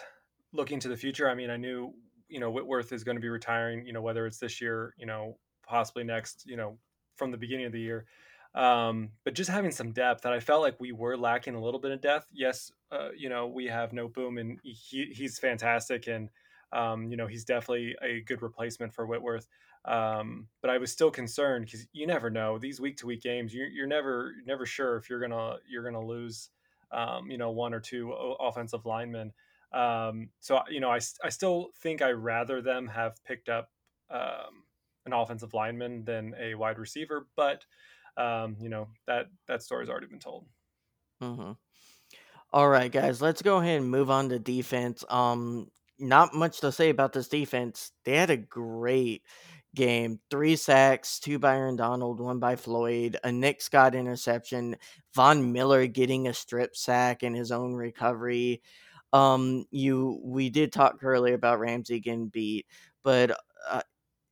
[0.52, 1.30] looking to the future.
[1.30, 1.94] I mean I knew
[2.28, 3.86] you know Whitworth is going to be retiring.
[3.86, 6.44] You know whether it's this year, you know possibly next.
[6.46, 6.78] You know
[7.16, 8.06] from the beginning of the year.
[8.54, 11.80] Um, but just having some depth that I felt like we were lacking a little
[11.80, 12.28] bit of depth.
[12.32, 16.30] Yes, uh, you know we have Noteboom, and he, he's fantastic and
[16.72, 19.46] Um, you know, he's definitely a good replacement for Whitworth.
[19.86, 23.54] Um, but I was still concerned because you never know these week to week games.
[23.54, 26.50] You're, you're never never sure if you're gonna you're gonna lose,
[26.90, 29.32] um, you know, one or two offensive linemen.
[29.72, 33.70] Um, so you know, I I still think I rather them have picked up
[34.10, 34.64] um,
[35.06, 37.64] an offensive lineman than a wide receiver, but
[38.16, 40.46] um, you know that that story's already been told.
[41.22, 41.52] Mm-hmm.
[42.52, 45.04] All right, guys, let's go ahead and move on to defense.
[45.08, 47.92] Um, not much to say about this defense.
[48.04, 49.22] They had a great
[49.76, 50.18] game.
[50.30, 54.76] Three sacks, two by Aaron Donald, one by Floyd, a Nick Scott interception,
[55.14, 58.62] Von Miller getting a strip sack in his own recovery.
[59.12, 62.66] Um, you we did talk earlier about Ramsey getting beat,
[63.04, 63.38] but
[63.70, 63.82] uh,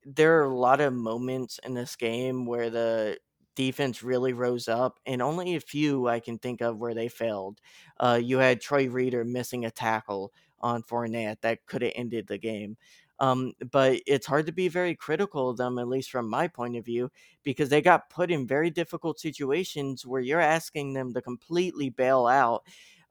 [0.05, 3.19] there are a lot of moments in this game where the
[3.57, 7.61] defense really rose up, and only a few I can think of where they failed.
[8.01, 12.39] Uh, you had Troy Reeder missing a tackle on Fournette that could have ended the
[12.39, 12.77] game.
[13.25, 16.77] Um, but it's hard to be very critical of them, at least from my point
[16.77, 17.11] of view,
[17.43, 22.27] because they got put in very difficult situations where you're asking them to completely bail
[22.27, 22.65] out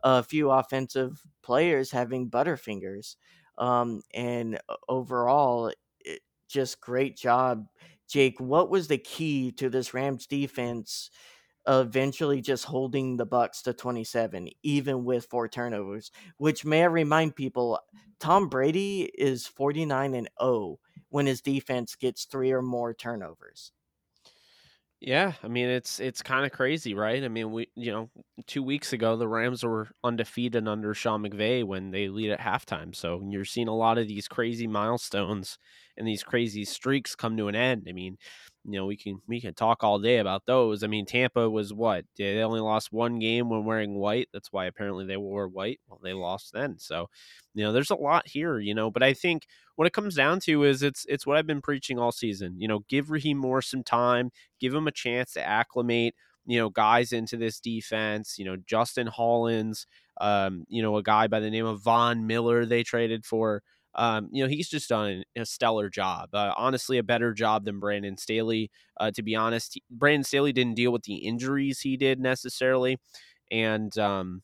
[0.03, 3.15] a few offensive players having butterfingers.
[3.57, 7.67] Um, and overall, it, just great job
[8.07, 11.09] Jake, what was the key to this Rams defense
[11.67, 17.35] eventually just holding the Bucks to 27 even with four turnovers, which may I remind
[17.35, 17.79] people
[18.19, 23.71] Tom Brady is 49 and 0 when his defense gets 3 or more turnovers.
[24.99, 27.21] Yeah, I mean it's it's kind of crazy, right?
[27.23, 28.09] I mean, we you know,
[28.47, 32.95] 2 weeks ago the Rams were undefeated under Sean McVay when they lead at halftime.
[32.95, 35.57] So you're seeing a lot of these crazy milestones
[35.97, 37.85] and these crazy streaks come to an end.
[37.89, 38.17] I mean,
[38.65, 40.83] you know, we can we can talk all day about those.
[40.83, 42.05] I mean, Tampa was what?
[42.17, 44.29] They only lost one game when wearing white.
[44.31, 45.81] That's why apparently they wore white.
[45.87, 46.79] Well, they lost then.
[46.79, 47.09] So,
[47.53, 50.39] you know, there's a lot here, you know, but I think what it comes down
[50.41, 52.55] to is it's it's what I've been preaching all season.
[52.57, 56.69] You know, give Raheem Morris some time, give him a chance to acclimate, you know,
[56.69, 59.87] guys into this defense, you know, Justin Hollins,
[60.21, 63.61] um, you know, a guy by the name of Von Miller they traded for
[63.95, 66.29] um, you know, he's just done a stellar job.
[66.33, 68.71] Uh, honestly, a better job than Brandon Staley.
[68.99, 72.97] Uh, to be honest, Brandon Staley didn't deal with the injuries he did necessarily,
[73.51, 74.41] and um,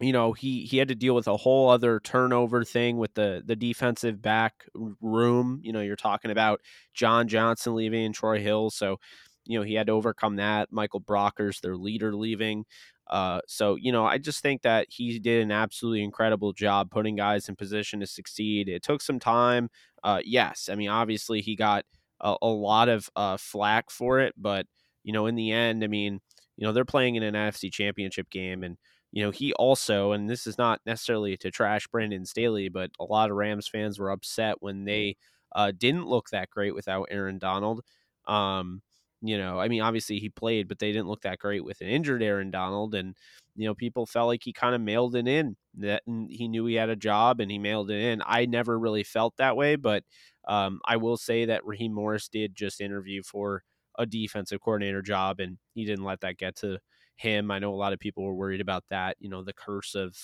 [0.00, 3.42] you know he he had to deal with a whole other turnover thing with the
[3.44, 4.64] the defensive back
[5.00, 5.60] room.
[5.62, 6.60] You know, you're talking about
[6.94, 8.98] John Johnson leaving and Troy Hill, so
[9.46, 10.72] you know he had to overcome that.
[10.72, 12.64] Michael Brockers, their leader, leaving.
[13.10, 17.16] Uh, so you know, I just think that he did an absolutely incredible job putting
[17.16, 18.68] guys in position to succeed.
[18.68, 19.68] It took some time.
[20.04, 21.84] Uh, yes, I mean obviously he got
[22.20, 24.66] a, a lot of uh, flack for it, but
[25.02, 26.20] you know in the end, I mean
[26.56, 28.76] you know they're playing in an NFC Championship game, and
[29.12, 33.04] you know he also, and this is not necessarily to trash Brandon Staley, but a
[33.04, 35.16] lot of Rams fans were upset when they
[35.54, 37.82] uh, didn't look that great without Aaron Donald.
[38.26, 38.82] Um,
[39.22, 41.88] you know, I mean, obviously he played, but they didn't look that great with an
[41.88, 42.94] injured Aaron Donald.
[42.94, 43.14] And,
[43.54, 46.74] you know, people felt like he kind of mailed it in that he knew he
[46.74, 48.22] had a job and he mailed it in.
[48.24, 50.04] I never really felt that way, but
[50.48, 53.62] um, I will say that Raheem Morris did just interview for
[53.98, 56.78] a defensive coordinator job and he didn't let that get to
[57.16, 57.50] him.
[57.50, 60.16] I know a lot of people were worried about that, you know, the curse of,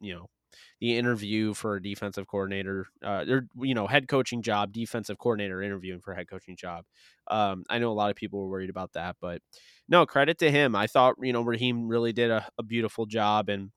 [0.00, 0.26] you know,
[0.80, 5.62] the interview for a defensive coordinator, uh, or you know, head coaching job, defensive coordinator
[5.62, 6.84] interviewing for head coaching job.
[7.28, 9.42] Um, I know a lot of people were worried about that, but
[9.88, 10.74] no credit to him.
[10.76, 13.70] I thought you know Raheem really did a, a beautiful job, and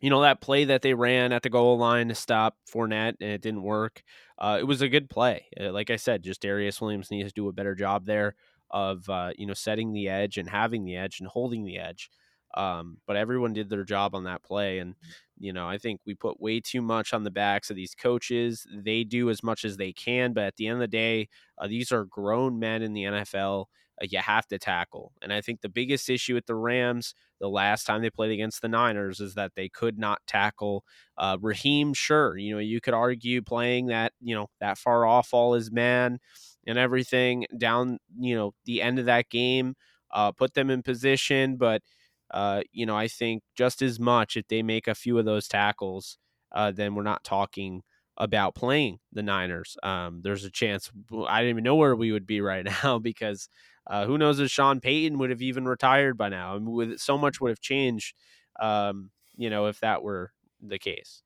[0.00, 3.30] you know that play that they ran at the goal line to stop Fournette and
[3.30, 4.02] it didn't work.
[4.38, 5.46] Uh, it was a good play.
[5.58, 8.34] Uh, like I said, just Darious Williams needs to do a better job there
[8.70, 12.10] of uh, you know setting the edge and having the edge and holding the edge.
[12.56, 14.78] Um, but everyone did their job on that play.
[14.78, 14.94] And,
[15.38, 18.66] you know, I think we put way too much on the backs of these coaches.
[18.72, 21.28] They do as much as they can, but at the end of the day,
[21.58, 23.68] uh, these are grown men in the NFL.
[24.00, 25.12] Uh, you have to tackle.
[25.22, 28.62] And I think the biggest issue with the Rams the last time they played against
[28.62, 30.84] the Niners is that they could not tackle
[31.18, 31.94] uh, Raheem.
[31.94, 35.70] Sure, you know, you could argue playing that, you know, that far off all his
[35.72, 36.18] man
[36.66, 39.74] and everything down, you know, the end of that game,
[40.12, 41.56] uh, put them in position.
[41.56, 41.82] But,
[42.30, 45.48] uh, you know, I think just as much if they make a few of those
[45.48, 46.18] tackles,
[46.52, 47.82] uh, then we're not talking
[48.16, 49.76] about playing the Niners.
[49.82, 50.90] Um, there's a chance
[51.26, 53.48] I didn't even know where we would be right now because
[53.86, 56.54] uh, who knows if Sean Payton would have even retired by now.
[56.54, 58.14] I mean, with so much would have changed,
[58.60, 61.22] um, you know, if that were the case.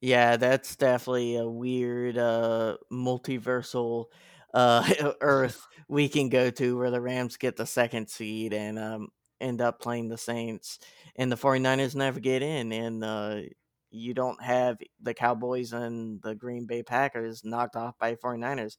[0.00, 4.06] Yeah, that's definitely a weird uh, multiversal
[4.54, 9.08] uh, Earth we can go to where the Rams get the second seed and um,
[9.40, 10.78] end up playing the Saints,
[11.16, 12.72] and the 49ers never get in.
[12.72, 13.40] And uh,
[13.90, 18.76] you don't have the Cowboys and the Green Bay Packers knocked off by 49ers.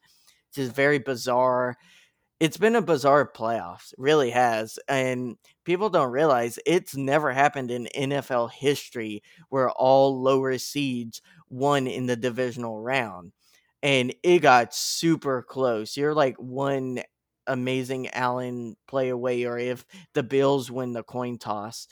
[0.47, 1.77] It's just very bizarre.
[2.39, 4.79] It's been a bizarre playoffs, really has.
[4.87, 11.87] And people don't realize it's never happened in NFL history where all lower seeds won
[11.87, 13.33] in the divisional round.
[13.83, 15.97] And it got super close.
[15.97, 17.01] You're like one
[17.47, 21.87] amazing Allen play away, or if the Bills win the coin toss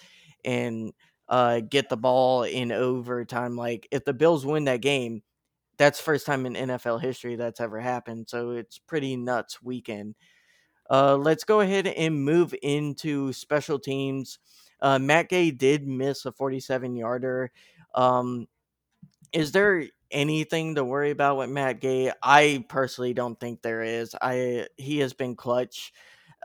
[0.45, 0.93] and
[1.27, 3.55] uh, get the ball in overtime.
[3.55, 5.21] Like if the Bills win that game,
[5.77, 8.27] that's first time in NFL history that's ever happened.
[8.29, 10.15] So it's pretty nuts weekend.
[10.89, 14.39] Uh, let's go ahead and move into special teams.
[14.81, 17.51] Uh, Matt Gay did miss a 47 yarder.
[17.93, 18.47] Um,
[19.33, 22.11] is there anything to worry about with Matt Gay?
[22.23, 24.15] I personally don't think there is.
[24.21, 25.93] I he has been clutch.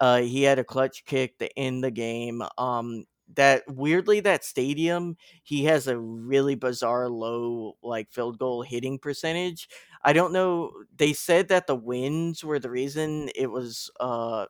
[0.01, 2.43] Uh, he had a clutch kick to end the game.
[2.59, 3.05] Um,
[3.37, 9.69] that weirdly that stadium he has a really bizarre low like field goal hitting percentage.
[10.03, 10.73] I don't know.
[10.97, 14.47] They said that the winds were the reason it was uh,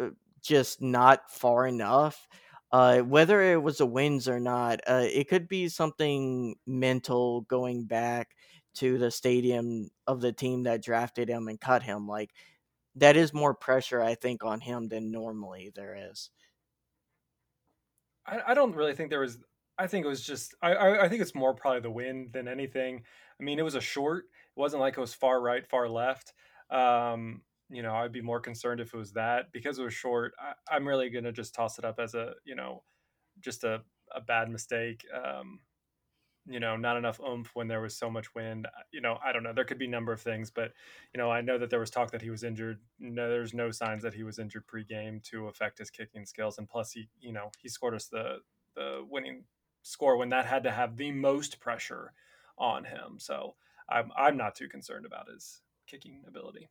[0.00, 0.10] uh
[0.42, 2.28] just not far enough.
[2.72, 7.84] Uh, whether it was the winds or not, uh, it could be something mental going
[7.84, 8.34] back
[8.74, 12.08] to the stadium of the team that drafted him and cut him.
[12.08, 12.30] Like
[12.96, 16.30] that is more pressure, I think, on him than normally there is.
[18.26, 19.38] I, I don't really think there was.
[19.78, 20.54] I think it was just.
[20.62, 23.02] I, I, I think it's more probably the wind than anything.
[23.40, 24.24] I mean, it was a short.
[24.24, 26.32] It wasn't like it was far right, far left.
[26.70, 27.42] Um,
[27.72, 30.34] you know, I'd be more concerned if it was that because it was short.
[30.70, 32.82] I, am really gonna just toss it up as a you know,
[33.40, 33.82] just a,
[34.14, 35.04] a bad mistake.
[35.12, 35.60] Um,
[36.46, 38.66] you know, not enough oomph when there was so much wind.
[38.92, 39.52] You know, I don't know.
[39.54, 40.72] There could be a number of things, but
[41.14, 42.80] you know, I know that there was talk that he was injured.
[42.98, 46.58] No, there's no signs that he was injured pre-game to affect his kicking skills.
[46.58, 48.38] And plus, he, you know, he scored us the
[48.74, 49.44] the winning
[49.82, 52.12] score when that had to have the most pressure
[52.58, 53.18] on him.
[53.18, 53.54] So
[53.88, 56.68] I'm I'm not too concerned about his kicking ability.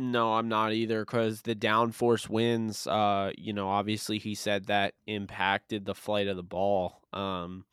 [0.00, 4.94] No, I'm not either because the downforce winds, uh, you know, obviously he said that
[5.08, 7.02] impacted the flight of the ball.
[7.12, 7.64] Um,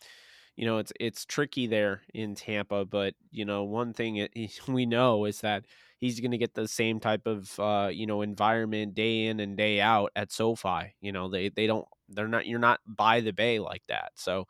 [0.56, 4.32] you know, it's it's tricky there in Tampa, but you know, one thing it,
[4.68, 5.66] we know is that
[6.00, 9.58] he's going to get the same type of uh, you know environment day in and
[9.58, 10.96] day out at SoFi.
[11.02, 14.14] You know, they they don't they're not you're not by the bay like that.
[14.16, 14.48] So,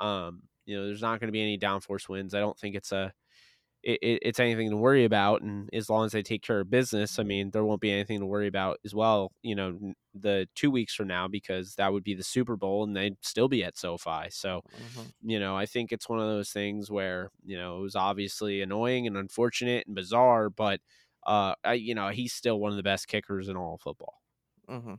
[0.00, 2.34] um, you know, there's not going to be any downforce winds.
[2.34, 3.12] I don't think it's a
[3.86, 5.42] it, it, it's anything to worry about.
[5.42, 8.18] And as long as they take care of business, I mean, there won't be anything
[8.18, 9.78] to worry about as well, you know,
[10.12, 13.46] the two weeks from now, because that would be the Super Bowl and they'd still
[13.48, 14.28] be at SoFi.
[14.30, 15.30] So, mm-hmm.
[15.30, 18.60] you know, I think it's one of those things where, you know, it was obviously
[18.60, 20.80] annoying and unfortunate and bizarre, but,
[21.24, 24.14] uh, I, you know, he's still one of the best kickers in all of football.
[24.68, 24.94] Mm-hmm.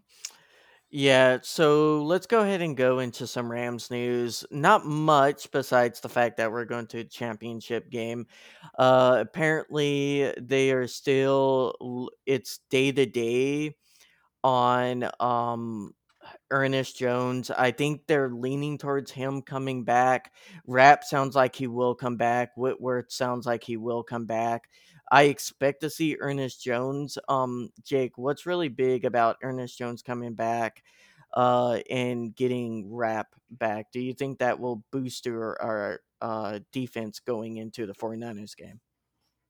[0.89, 4.45] Yeah, so let's go ahead and go into some Rams news.
[4.51, 8.25] Not much besides the fact that we're going to a championship game.
[8.77, 13.75] Uh apparently they are still it's day to day
[14.43, 15.93] on um
[16.51, 17.51] Ernest Jones.
[17.51, 20.33] I think they're leaning towards him coming back.
[20.67, 22.51] Rapp sounds like he will come back.
[22.57, 24.69] Whitworth sounds like he will come back.
[25.11, 27.17] I expect to see Ernest Jones.
[27.29, 30.83] Um, Jake, what's really big about Ernest Jones coming back
[31.33, 33.91] uh, and getting Rapp back?
[33.91, 38.79] Do you think that will boost our, our uh, defense going into the 49ers game?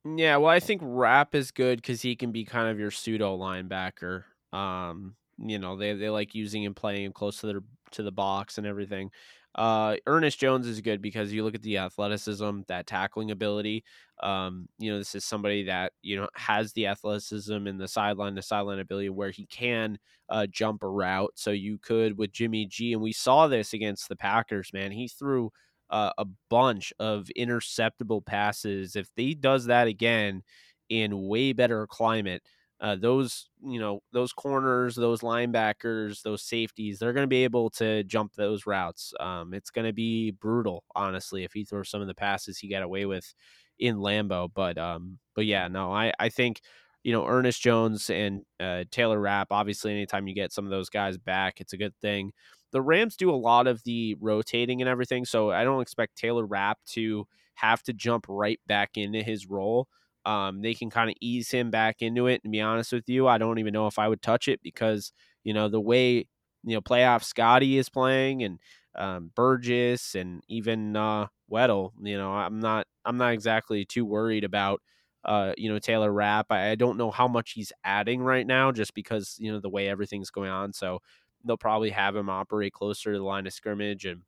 [0.06, 3.38] Yeah, well, I think Rapp is good because he can be kind of your pseudo
[3.38, 4.24] linebacker.
[4.54, 8.12] Um, you know, they, they like using him, playing him close to their to the
[8.12, 9.12] box and everything.
[9.58, 13.84] Uh, Ernest Jones is good because you look at the athleticism, that tackling ability.
[14.22, 18.36] Um, you know, this is somebody that you know has the athleticism and the sideline
[18.36, 19.98] to sideline ability where he can
[20.30, 21.32] uh, jump a route.
[21.36, 24.72] So you could with Jimmy G, and we saw this against the Packers.
[24.74, 25.52] Man, he threw
[25.90, 28.96] uh, a bunch of interceptable passes.
[28.96, 30.44] If he does that again
[30.90, 32.44] in way better climate,
[32.80, 37.70] uh, those you know those corners, those linebackers, those safeties, they're going to be able
[37.72, 39.14] to jump those routes.
[39.20, 42.68] Um, it's going to be brutal, honestly, if he throws some of the passes he
[42.70, 43.34] got away with
[43.80, 44.50] in Lambeau.
[44.54, 46.62] But um, but yeah, no, I I think
[47.04, 49.48] you know Ernest Jones and uh, Taylor Rapp.
[49.52, 52.32] Obviously, anytime you get some of those guys back, it's a good thing.
[52.72, 56.46] The Rams do a lot of the rotating and everything, so I don't expect Taylor
[56.46, 57.26] Rapp to
[57.56, 59.88] have to jump right back into his role.
[60.28, 62.42] Um, they can kind of ease him back into it.
[62.44, 65.14] And be honest with you, I don't even know if I would touch it because
[65.44, 66.28] you know the way
[66.64, 68.60] you know playoff Scotty is playing and
[68.96, 71.92] um, Burgess and even uh, Weddle.
[72.02, 74.82] You know, I'm not I'm not exactly too worried about
[75.26, 76.48] uh, you know Taylor Rapp.
[76.52, 79.70] I, I don't know how much he's adding right now, just because you know the
[79.70, 80.74] way everything's going on.
[80.74, 81.00] So
[81.46, 84.22] they'll probably have him operate closer to the line of scrimmage and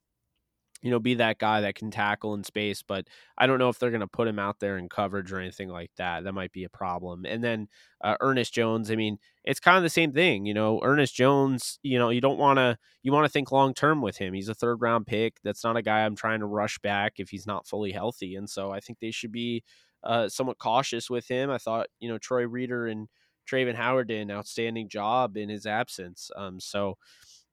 [0.82, 2.82] you know, be that guy that can tackle in space.
[2.82, 3.07] But
[3.38, 5.69] I don't know if they're going to put him out there in coverage or anything
[5.69, 6.23] like that.
[6.23, 7.25] That might be a problem.
[7.25, 7.67] And then
[8.03, 10.45] uh, Ernest Jones, I mean, it's kind of the same thing.
[10.45, 13.73] You know, Ernest Jones, you know, you don't want to, you want to think long
[13.73, 14.34] term with him.
[14.34, 15.38] He's a third round pick.
[15.43, 18.36] That's not a guy I'm trying to rush back if he's not fully healthy.
[18.36, 19.63] And so I think they should be
[20.03, 21.49] uh, somewhat cautious with him.
[21.49, 23.07] I thought, you know, Troy Reeder and
[23.49, 26.30] Travin Howard did an outstanding job in his absence.
[26.36, 26.97] Um, so,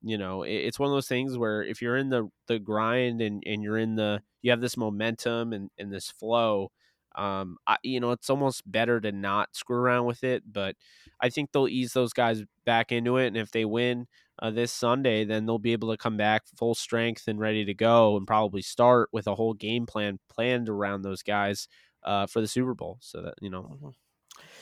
[0.02, 3.42] you know it's one of those things where if you're in the the grind and
[3.46, 6.70] and you're in the you have this momentum and, and this flow
[7.16, 10.76] um I, you know it's almost better to not screw around with it but
[11.20, 14.06] i think they'll ease those guys back into it and if they win
[14.40, 17.74] uh, this sunday then they'll be able to come back full strength and ready to
[17.74, 21.68] go and probably start with a whole game plan planned around those guys
[22.04, 23.88] uh, for the super bowl so that you know mm-hmm.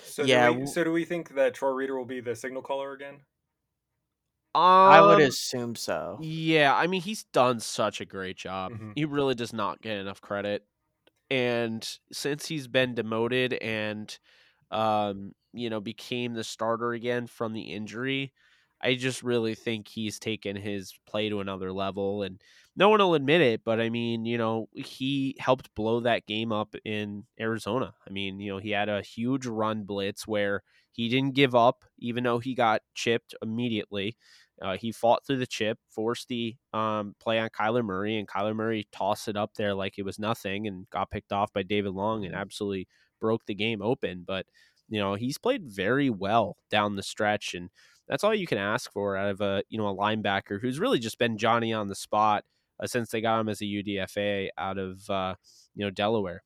[0.04, 2.62] so yeah do we, so do we think that troy reeder will be the signal
[2.62, 3.16] caller again
[4.54, 6.18] I would assume so.
[6.20, 8.72] Yeah, I mean he's done such a great job.
[8.72, 8.92] Mm-hmm.
[8.94, 10.64] He really does not get enough credit.
[11.30, 14.16] And since he's been demoted and
[14.70, 18.32] um, you know, became the starter again from the injury,
[18.82, 22.40] I just really think he's taken his play to another level and
[22.76, 26.50] no one will admit it, but I mean, you know, he helped blow that game
[26.50, 27.94] up in Arizona.
[28.06, 31.84] I mean, you know, he had a huge run blitz where he didn't give up
[31.98, 34.16] even though he got chipped immediately.
[34.62, 38.54] Uh, he fought through the chip, forced the um, play on Kyler Murray, and Kyler
[38.54, 41.92] Murray tossed it up there like it was nothing and got picked off by David
[41.92, 42.40] Long and mm-hmm.
[42.40, 42.86] absolutely
[43.20, 44.24] broke the game open.
[44.26, 44.46] But,
[44.88, 47.54] you know, he's played very well down the stretch.
[47.54, 47.70] And
[48.06, 50.98] that's all you can ask for out of a, you know, a linebacker who's really
[50.98, 52.44] just been Johnny on the spot
[52.80, 55.34] uh, since they got him as a UDFA out of, uh,
[55.74, 56.42] you know, Delaware.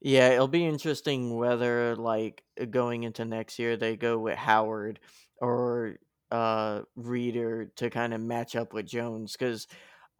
[0.00, 5.00] Yeah, it'll be interesting whether, like, going into next year, they go with Howard
[5.40, 5.96] or
[6.32, 9.68] uh, Reeder to kind of match up with Jones because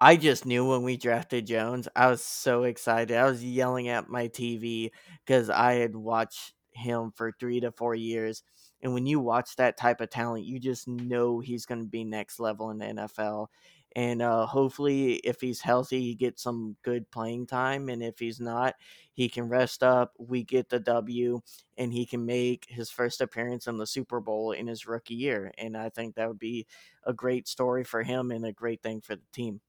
[0.00, 3.16] I just knew when we drafted Jones, I was so excited.
[3.16, 4.90] I was yelling at my TV
[5.26, 8.42] because I had watched him for three to four years.
[8.82, 12.04] And when you watch that type of talent, you just know he's going to be
[12.04, 13.48] next level in the NFL
[13.96, 18.40] and uh, hopefully if he's healthy he gets some good playing time and if he's
[18.40, 18.74] not
[19.12, 21.40] he can rest up we get the w
[21.78, 25.52] and he can make his first appearance in the super bowl in his rookie year
[25.58, 26.66] and i think that would be
[27.04, 29.60] a great story for him and a great thing for the team.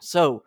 [0.00, 0.44] So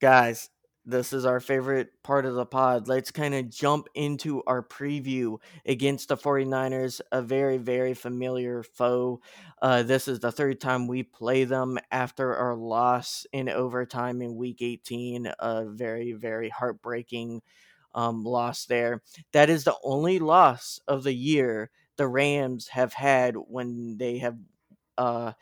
[0.00, 0.50] guys
[0.86, 2.86] this is our favorite part of the pod.
[2.86, 9.20] Let's kind of jump into our preview against the 49ers, a very, very familiar foe.
[9.60, 14.36] Uh, this is the third time we play them after our loss in overtime in
[14.36, 15.32] week 18.
[15.40, 17.42] A very, very heartbreaking
[17.92, 19.02] um, loss there.
[19.32, 24.36] That is the only loss of the year the Rams have had when they have.
[24.96, 25.32] Uh,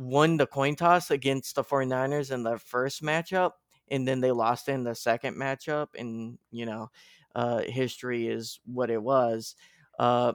[0.00, 3.52] won the coin toss against the 49ers in the first matchup
[3.90, 6.90] and then they lost in the second matchup and you know
[7.34, 9.54] uh, history is what it was
[9.98, 10.32] uh,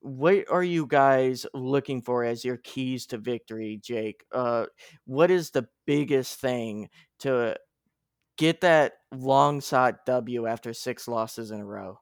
[0.00, 4.66] what are you guys looking for as your keys to victory jake uh,
[5.04, 7.56] what is the biggest thing to
[8.36, 11.98] get that long sought w after six losses in a row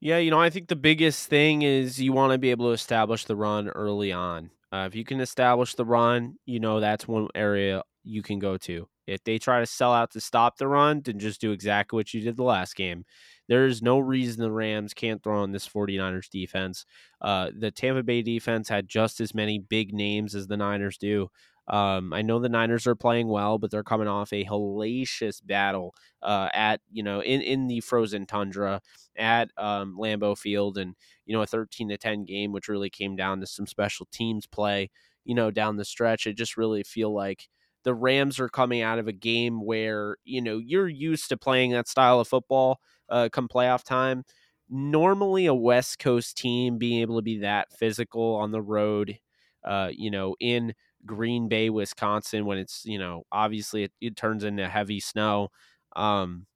[0.00, 2.72] yeah, you know, I think the biggest thing is you want to be able to
[2.72, 4.50] establish the run early on.
[4.72, 8.56] Uh, if you can establish the run, you know that's one area you can go
[8.58, 8.86] to.
[9.06, 12.14] If they try to sell out to stop the run, then just do exactly what
[12.14, 13.04] you did the last game.
[13.48, 16.86] There is no reason the Rams can't throw on this 49ers defense.
[17.20, 21.28] Uh, the Tampa Bay defense had just as many big names as the Niners do.
[21.66, 25.94] Um, I know the Niners are playing well, but they're coming off a hellacious battle
[26.22, 28.82] uh, at you know in in the frozen tundra
[29.16, 30.94] at um, Lambeau Field, and
[31.24, 34.46] you know a thirteen to ten game, which really came down to some special teams
[34.46, 34.90] play.
[35.24, 37.48] You know down the stretch, it just really feel like
[37.84, 41.72] the Rams are coming out of a game where you know you're used to playing
[41.72, 44.24] that style of football uh, come playoff time.
[44.70, 49.18] Normally, a West Coast team being able to be that physical on the road,
[49.64, 50.74] uh, you know, in
[51.06, 55.48] Green Bay, Wisconsin, when it's you know obviously it, it turns into heavy snow.
[55.96, 56.46] Um,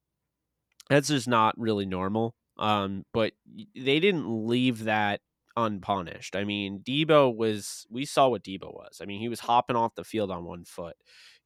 [0.89, 2.35] that's just not really normal.
[2.59, 3.33] Um, but
[3.75, 5.21] they didn't leave that
[5.59, 6.37] unpunished.
[6.37, 9.01] I mean, Deebo was we saw what Deebo was.
[9.03, 10.97] I mean, he was hopping off the field on one foot,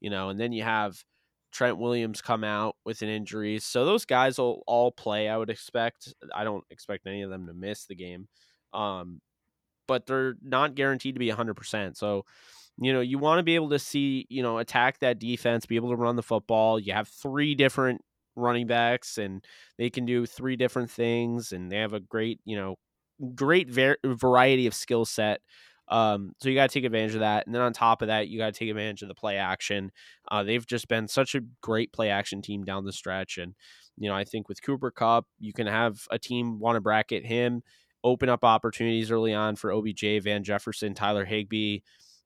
[0.00, 1.02] you know, and then you have
[1.50, 3.58] Trent Williams come out with an injury.
[3.58, 6.12] So those guys will all play, I would expect.
[6.34, 8.28] I don't expect any of them to miss the game.
[8.74, 9.20] Um,
[9.88, 11.96] but they're not guaranteed to be 100%.
[11.96, 12.24] So,
[12.78, 15.76] you know, you want to be able to see, you know, attack that defense, be
[15.76, 16.78] able to run the football.
[16.78, 18.02] You have three different
[18.36, 19.44] running backs and
[19.78, 22.76] they can do three different things and they have a great, you know,
[23.34, 25.40] great ver- variety of skill set.
[25.88, 27.46] Um, so you got to take advantage of that.
[27.46, 29.92] And then on top of that, you got to take advantage of the play action.
[30.30, 33.36] Uh, they've just been such a great play action team down the stretch.
[33.36, 33.54] And,
[33.98, 37.26] you know, I think with Cooper Kupp, you can have a team want to bracket
[37.26, 37.62] him,
[38.02, 41.80] open up opportunities early on for OBJ, Van Jefferson, Tyler Higbee,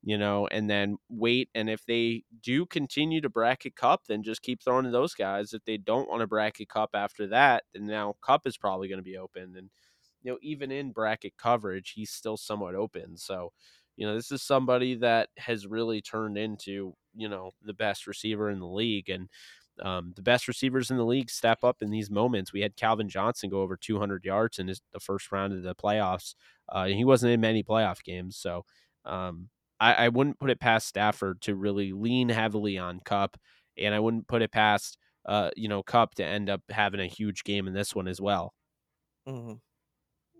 [0.04, 1.48] you know, and then wait.
[1.52, 5.52] And if they do continue to bracket Kupp, then just keep throwing to those guys.
[5.52, 9.00] If they don't want to bracket Kupp after that, then now Kupp is probably going
[9.00, 9.54] to be open.
[9.56, 9.70] And,
[10.26, 13.16] you know, even in bracket coverage, he's still somewhat open.
[13.16, 13.52] So,
[13.96, 18.50] you know, this is somebody that has really turned into, you know, the best receiver
[18.50, 19.08] in the league.
[19.08, 19.28] And,
[19.80, 22.52] um, the best receivers in the league step up in these moments.
[22.52, 25.76] We had Calvin Johnson go over 200 yards in his, the first round of the
[25.76, 26.34] playoffs.
[26.68, 28.64] Uh, he wasn't in many playoff games, so
[29.04, 29.48] um,
[29.78, 33.36] I, I, wouldn't put it past Stafford to really lean heavily on Kupp.
[33.78, 37.06] and I wouldn't put it past uh, you know Kupp to end up having a
[37.06, 38.54] huge game in this one as well.
[39.28, 39.54] Mm-hmm.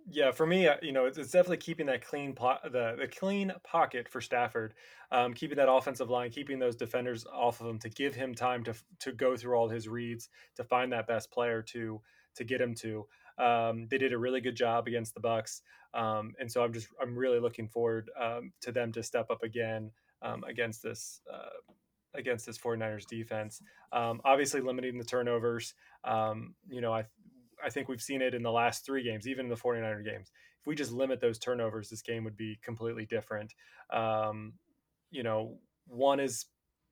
[0.09, 4.09] Yeah, for me, uh, you know, it's, definitely keeping that clean the the clean pocket
[4.09, 4.75] for Stafford,
[5.11, 8.63] um, keeping that offensive line, keeping those defenders off of him to give him time
[8.65, 12.01] to to go through all his reads to find that best player to
[12.37, 13.07] to get him to.
[13.39, 16.87] Um, they did a really good job against the Bucks, um, and so I'm just
[17.03, 19.91] I'm really looking forward um, to them to step up again
[20.23, 21.73] um, against this uh,
[22.15, 23.61] against this 49ers defense.
[23.93, 25.75] Um, obviously, limiting the turnovers.
[26.05, 27.07] Um, you know, I
[27.65, 30.31] I think we've seen it in the last three games, even in the 49er games.
[30.61, 33.55] If we just limit those turnovers, this game would be completely different.
[33.91, 34.55] Um,
[35.11, 36.47] you know, one is,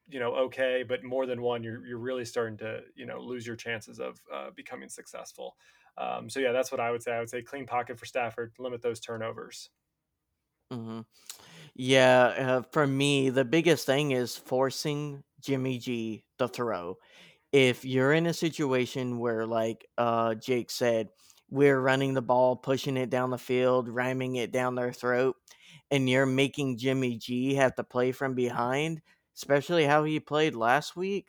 [0.09, 3.47] you know, okay, but more than one, you're, you're really starting to, you know, lose
[3.47, 5.57] your chances of uh, becoming successful.
[5.97, 7.13] Um, so, yeah, that's what I would say.
[7.13, 9.71] I would say clean pocket for Stafford, limit those turnovers.
[10.73, 11.01] Mm-hmm.
[11.75, 16.99] Yeah, uh, for me, the biggest thing is forcing Jimmy G to throw
[17.55, 21.11] if you're in a situation where, like uh, Jake said,
[21.51, 25.37] we're running the ball, pushing it down the field, ramming it down their throat,
[25.93, 29.03] and you're making Jimmy G have to play from behind,
[29.37, 31.29] especially how he played last week,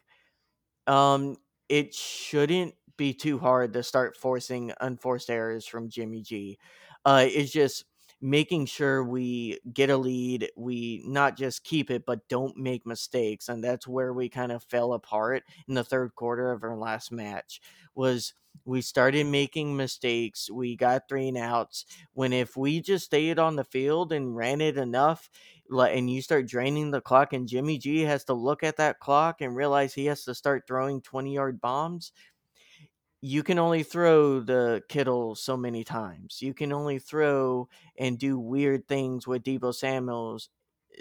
[0.88, 1.38] um,
[1.70, 6.58] it shouldn't be too hard to start forcing unforced errors from Jimmy G.
[7.06, 7.86] Uh, it's just
[8.22, 13.50] making sure we get a lead, we not just keep it, but don't make mistakes.
[13.50, 17.12] And that's where we kind of fell apart in the third quarter of our last
[17.12, 17.62] match
[17.94, 20.50] was we started making mistakes.
[20.50, 21.86] We got three and outs.
[22.14, 25.30] When if we just stayed on the field and ran it enough,
[25.70, 29.42] and you start draining the clock, and Jimmy G has to look at that clock
[29.42, 32.12] and realize he has to start throwing 20 yard bombs,
[33.26, 36.44] you can only throw the Kittle so many times.
[36.44, 37.68] You can only throw
[37.98, 40.50] and do weird things with Deebo Samuel's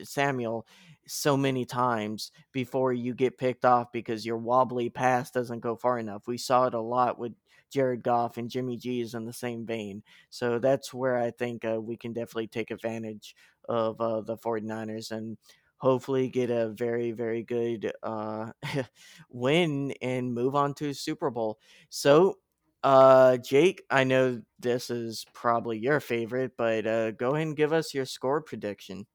[0.02, 0.66] Samuel
[1.06, 5.98] so many times before you get picked off because your wobbly pass doesn't go far
[5.98, 6.26] enough.
[6.26, 7.34] We saw it a lot with
[7.70, 10.02] Jared Goff and Jimmy G is in the same vein.
[10.30, 13.36] So that's where I think uh, we can definitely take advantage
[13.68, 15.36] of uh, the 49ers and
[15.78, 18.52] hopefully get a very very good uh,
[19.30, 21.58] win and move on to Super Bowl.
[21.88, 22.38] So,
[22.82, 27.72] uh, Jake, I know this is probably your favorite, but uh, go ahead and give
[27.72, 29.06] us your score prediction.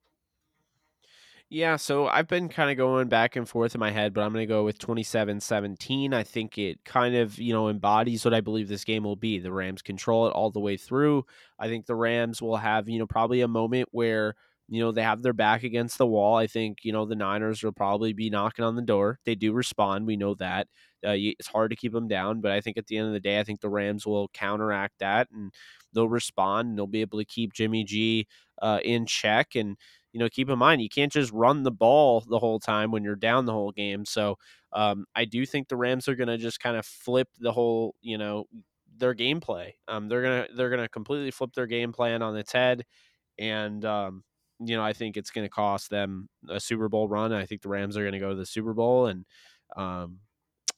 [1.52, 4.32] Yeah, so I've been kind of going back and forth in my head, but I'm
[4.34, 6.14] going to go with 27 17.
[6.14, 9.40] I think it kind of, you know, embodies what I believe this game will be.
[9.40, 11.26] The Rams control it all the way through.
[11.58, 14.36] I think the Rams will have, you know, probably a moment where
[14.70, 16.36] you know, they have their back against the wall.
[16.38, 19.20] I think, you know, the Niners will probably be knocking on the door.
[19.26, 20.06] They do respond.
[20.08, 20.68] We know that.
[21.06, 23.20] Uh, it's hard to keep them down, but I think at the end of the
[23.22, 25.52] day, I think the Rams will counteract that and
[25.94, 28.28] they'll respond and they'll be able to keep Jimmy G
[28.62, 29.56] uh, in check.
[29.56, 29.78] And,
[30.14, 33.04] you know, keep in mind, you can't just run the ball the whole time when
[33.04, 34.06] you're down the whole game.
[34.06, 34.36] So
[34.74, 37.96] um, I do think the Rams are going to just kind of flip the whole,
[38.02, 38.46] you know,
[38.98, 39.74] their gameplay.
[39.88, 42.84] Um, they're gonna they're gonna completely flip their game plan on its head,
[43.40, 44.24] and um,
[44.60, 47.34] you know, I think it's going to cost them a Super Bowl run.
[47.34, 49.26] I think the Rams are going to go to the Super Bowl, and
[49.76, 50.20] um,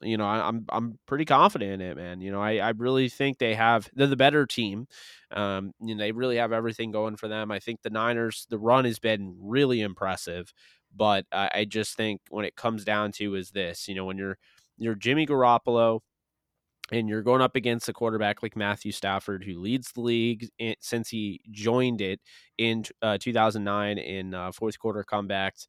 [0.01, 2.21] you know, I, am I'm pretty confident in it, man.
[2.21, 4.87] You know, I, I really think they have they're the better team.
[5.31, 7.51] Um, you know, they really have everything going for them.
[7.51, 10.53] I think the Niners, the run has been really impressive,
[10.95, 14.17] but I, I just think when it comes down to is this, you know, when
[14.17, 14.37] you're
[14.77, 16.01] you're Jimmy Garoppolo,
[16.91, 20.75] and you're going up against a quarterback like Matthew Stafford, who leads the league in,
[20.81, 22.19] since he joined it
[22.57, 25.67] in uh, 2009 in uh, fourth quarter comebacks.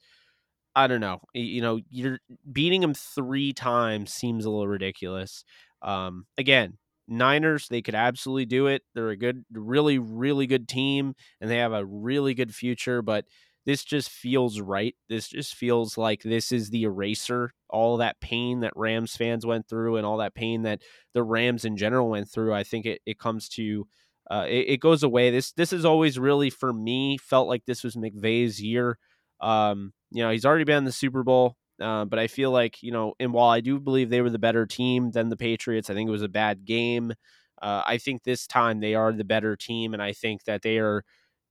[0.74, 1.20] I don't know.
[1.34, 2.18] You know, you're
[2.50, 5.44] beating him three times seems a little ridiculous.
[5.82, 8.82] Um, again, Niners, they could absolutely do it.
[8.94, 13.02] They're a good, really, really good team, and they have a really good future.
[13.02, 13.26] But
[13.64, 14.94] this just feels right.
[15.08, 17.52] This just feels like this is the eraser.
[17.70, 20.82] All that pain that Rams fans went through and all that pain that
[21.14, 22.52] the Rams in general went through.
[22.52, 23.86] I think it, it comes to
[24.30, 25.30] uh, it, it, goes away.
[25.30, 28.98] This this is always really for me felt like this was McVay's year.
[29.40, 32.82] Um, you know, he's already been in the Super Bowl, uh, but I feel like
[32.82, 35.90] you know, and while I do believe they were the better team than the Patriots,
[35.90, 37.12] I think it was a bad game.
[37.60, 40.78] Uh, I think this time they are the better team, and I think that they
[40.78, 41.04] are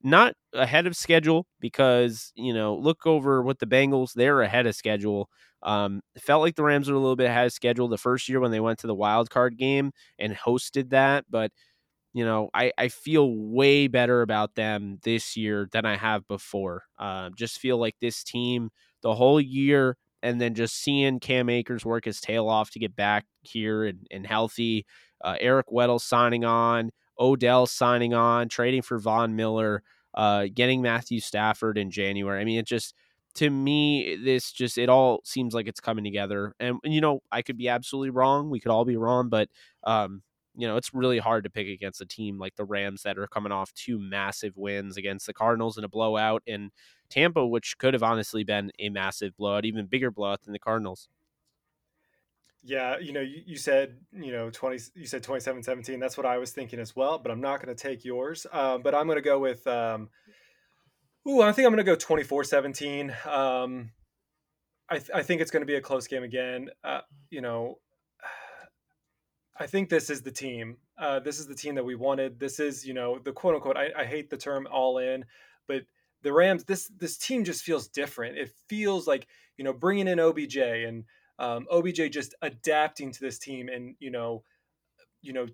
[0.04, 4.76] not ahead of schedule because you know look over what the Bengals they're ahead of
[4.76, 5.30] schedule.
[5.64, 8.40] Um, felt like the Rams were a little bit ahead of schedule the first year
[8.40, 11.52] when they went to the wild card game and hosted that, but
[12.14, 16.84] you know, I, I feel way better about them this year than I have before.
[17.00, 18.70] Uh, just feel like this team
[19.02, 22.96] the whole year, and then just seeing Cam Akers work his tail off to get
[22.96, 24.86] back here and, and healthy.
[25.24, 29.84] Uh, Eric Weddle signing on, Odell signing on, trading for Von Miller,
[30.14, 32.42] uh, getting Matthew Stafford in January.
[32.42, 32.96] I mean, it just
[33.36, 36.54] to me, this just it all seems like it's coming together.
[36.60, 38.50] And, you know, I could be absolutely wrong.
[38.50, 39.50] We could all be wrong, but
[39.84, 40.22] um,
[40.56, 43.28] you know, it's really hard to pick against a team like the Rams that are
[43.28, 46.72] coming off two massive wins against the Cardinals in a blowout and
[47.10, 51.08] Tampa, which could have honestly been a massive blowout, even bigger blowout than the Cardinals.
[52.64, 56.00] Yeah, you know, you, you said, you know, 20, you said 27 17.
[56.00, 58.46] That's what I was thinking as well, but I'm not going to take yours.
[58.52, 60.10] Um, but I'm going to go with, um,
[61.28, 63.16] ooh, I think I'm going to go 24 17.
[63.26, 63.92] Um,
[64.90, 66.70] I, th- I think it's going to be a close game again.
[66.84, 67.80] Uh, you know,
[69.60, 70.78] I think this is the team.
[71.00, 72.40] Uh, this is the team that we wanted.
[72.40, 73.78] This is, you know, the quote unquote.
[73.78, 75.26] I, I hate the term all in,
[75.68, 75.84] but
[76.22, 76.64] the Rams.
[76.64, 78.38] This this team just feels different.
[78.38, 81.06] It feels like you know bringing in OBJ and
[81.42, 84.44] um, OBJ just adapting to this team, and you know,
[85.24, 85.48] you know,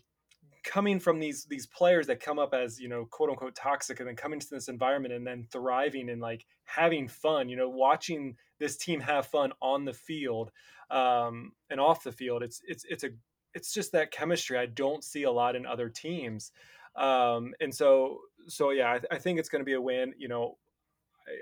[0.65, 4.09] coming from these these players that come up as you know quote unquote toxic, and
[4.09, 7.47] then coming to this environment and then thriving and like having fun.
[7.47, 10.51] You know, watching this team have fun on the field
[10.91, 12.43] um, and off the field.
[12.43, 13.11] It's it's it's a
[13.53, 16.51] it's just that chemistry I don't see a lot in other teams.
[16.97, 20.13] Um, and so, so yeah, I, I think it's going to be a win.
[20.17, 20.57] You know,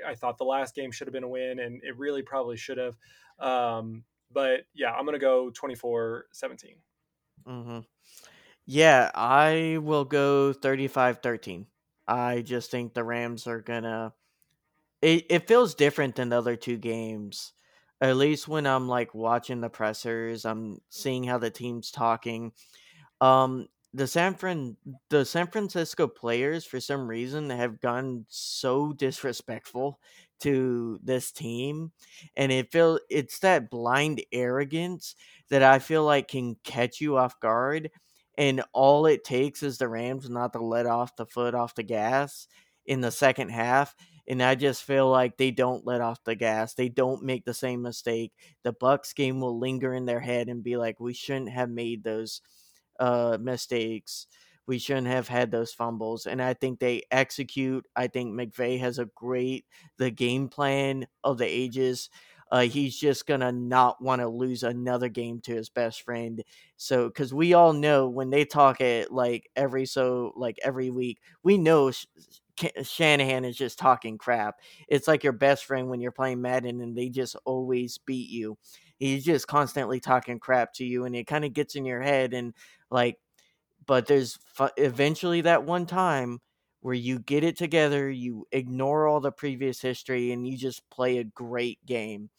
[0.05, 2.57] I, I, thought the last game should have been a win, and it really probably
[2.57, 2.97] should have.
[3.39, 6.75] Um, but yeah, I'm to go 24 17.
[7.47, 7.79] Mm-hmm.
[8.65, 11.67] Yeah, I will go 35 13.
[12.07, 14.13] I just think the Rams are to.
[15.01, 17.53] It, it feels different than the other two games
[18.01, 22.51] at least when I'm like watching the pressers, I'm seeing how the team's talking.
[23.21, 24.75] Um, the San Fran,
[25.09, 29.99] the San Francisco players, for some reason, have gone so disrespectful
[30.41, 31.91] to this team,
[32.35, 35.15] and it feel it's that blind arrogance
[35.49, 37.91] that I feel like can catch you off guard.
[38.37, 41.83] And all it takes is the Rams not to let off the foot off the
[41.83, 42.47] gas
[42.85, 43.95] in the second half
[44.27, 46.73] and I just feel like they don't let off the gas.
[46.73, 48.33] They don't make the same mistake.
[48.63, 52.03] The Bucks game will linger in their head and be like, we shouldn't have made
[52.03, 52.41] those
[52.99, 54.27] uh, mistakes.
[54.67, 56.25] We shouldn't have had those fumbles.
[56.25, 57.85] And I think they execute.
[57.95, 59.65] I think McVay has a great
[59.97, 62.09] the game plan of the ages.
[62.51, 66.43] Uh, he's just gonna not want to lose another game to his best friend.
[66.77, 71.19] So, because we all know when they talk it like every so like every week,
[71.43, 71.91] we know
[72.83, 74.59] Shanahan is just talking crap.
[74.87, 78.57] It's like your best friend when you're playing Madden and they just always beat you.
[78.97, 82.33] He's just constantly talking crap to you and it kind of gets in your head
[82.33, 82.53] and
[82.89, 83.17] like
[83.87, 84.37] but there's
[84.77, 86.39] eventually that one time
[86.81, 91.17] where you get it together, you ignore all the previous history and you just play
[91.17, 92.29] a great game.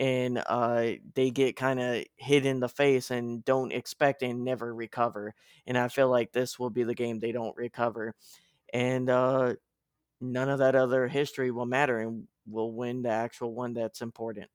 [0.00, 4.74] And uh, they get kind of hit in the face and don't expect and never
[4.74, 5.34] recover.
[5.66, 8.14] And I feel like this will be the game they don't recover
[8.72, 9.54] and uh,
[10.20, 14.50] none of that other history will matter, and we'll win the actual one that's important.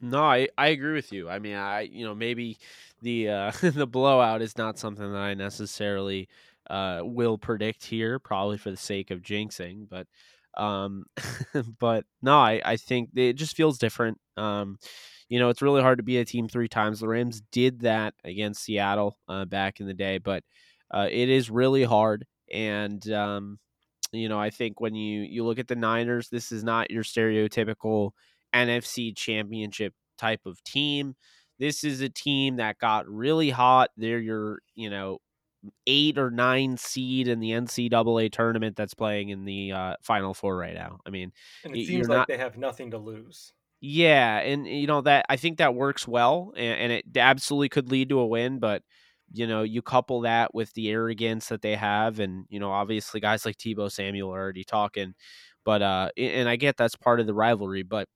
[0.00, 1.28] No, I, I agree with you.
[1.28, 2.58] I mean, I you know maybe
[3.02, 6.28] the uh, the blowout is not something that I necessarily
[6.70, 10.06] uh, will predict here, probably for the sake of jinxing, but
[10.60, 11.04] um,
[11.80, 14.18] but no, I I think it just feels different.
[14.36, 14.78] Um,
[15.28, 17.00] you know, it's really hard to beat a team three times.
[17.00, 20.42] The Rams did that against Seattle uh, back in the day, but
[20.90, 22.24] uh, it is really hard.
[22.52, 23.58] And um,
[24.12, 27.04] you know, I think when you you look at the Niners, this is not your
[27.04, 28.12] stereotypical
[28.54, 31.14] NFC Championship type of team.
[31.58, 33.90] This is a team that got really hot.
[33.96, 35.18] They're your you know
[35.86, 40.56] eight or nine seed in the NCAA tournament that's playing in the uh, Final Four
[40.56, 40.98] right now.
[41.06, 41.32] I mean,
[41.64, 43.52] and it seems like not, they have nothing to lose.
[43.80, 47.90] Yeah, and you know that I think that works well, and, and, it absolutely could
[47.90, 48.58] lead to a win.
[48.58, 48.82] But
[49.32, 53.20] you know, you couple that with the arrogance that they have, and you know, obviously
[53.20, 55.14] guys like Deebo Samuel are already talking,
[55.64, 58.08] but uh, and I get that's part of the rivalry, but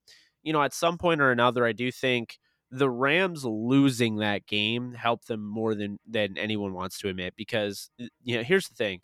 [0.43, 2.39] you know, at some point or another, I do think
[2.71, 7.91] the Rams losing that game helped them more than than anyone wants to admit because
[8.23, 9.01] you know here's the thing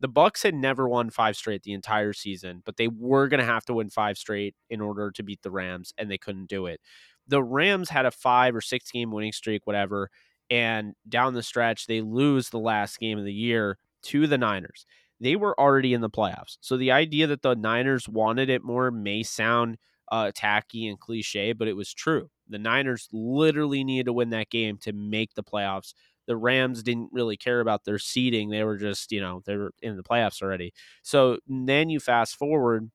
[0.00, 3.46] the Bucks had never won five straight the entire season, but they were going to
[3.46, 6.66] have to win five straight in order to beat the Rams, and they couldn't do
[6.66, 6.80] it.
[7.26, 10.10] The Rams had a five or six game winning streak, whatever,
[10.50, 14.84] and down the stretch they lose the last game of the year to the Niners.
[15.18, 18.90] They were already in the playoffs, so the idea that the Niners wanted it more
[18.90, 19.78] may sound
[20.10, 22.30] uh, tacky and cliche, but it was true.
[22.48, 25.94] The Niners literally needed to win that game to make the playoffs
[26.26, 28.50] the Rams didn't really care about their seeding.
[28.50, 30.72] They were just, you know, they were in the playoffs already.
[31.04, 32.90] So then you fast forward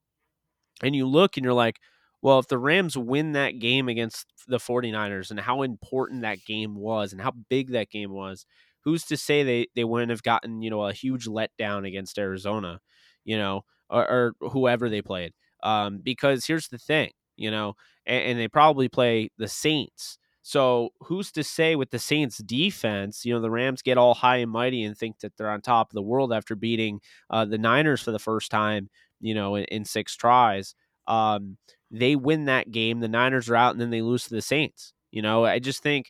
[0.84, 1.80] and you look and you're like,
[2.22, 6.76] well, if the Rams win that game against the 49ers and how important that game
[6.76, 8.46] was and how big that game was,
[8.84, 12.80] who's to say they, they wouldn't have gotten, you know, a huge letdown against Arizona,
[13.26, 15.34] you know, or, or whoever they played.
[15.64, 20.90] Um, because here's the thing, you know, and, and they probably play the Saints so
[21.02, 24.52] who's to say with the Saints defense, you know, the Rams get all high and
[24.52, 27.00] mighty and think that they're on top of the world after beating
[27.30, 28.90] uh, the Niners for the first time,
[29.20, 30.74] you know, in, in six tries.
[31.08, 31.58] Um,
[31.92, 34.94] they win that game, the Niners are out, and then they lose to the Saints.
[35.12, 36.10] You know, I just think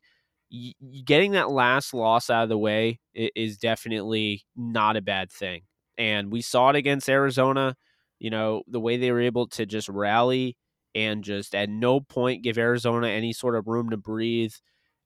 [0.51, 0.73] y-
[1.03, 5.63] getting that last loss out of the way is definitely not a bad thing.
[5.97, 7.75] And we saw it against Arizona,
[8.21, 10.57] you know, the way they were able to just rally
[10.95, 14.53] and just at no point give Arizona any sort of room to breathe.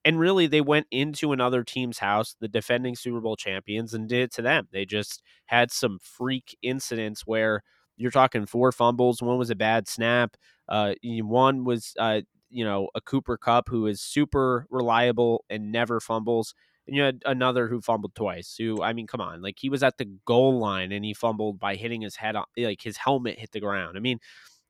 [0.04, 4.22] And really, they went into another team's house, the defending Super Bowl champions, and did
[4.22, 4.68] it to them.
[4.72, 7.64] They just had some freak incidents where
[7.98, 9.22] you're talking four fumbles.
[9.24, 10.36] One was a bad snap.
[10.70, 16.00] Uh, one was, uh, you know, a Cooper Kupp who is super reliable and never
[16.00, 16.54] fumbles.
[16.88, 18.56] And you had another who fumbled twice.
[18.58, 21.60] Who, I mean, come on, like he was at the goal line and he fumbled
[21.60, 23.98] by hitting his head on, like his helmet hit the ground.
[23.98, 24.20] I mean,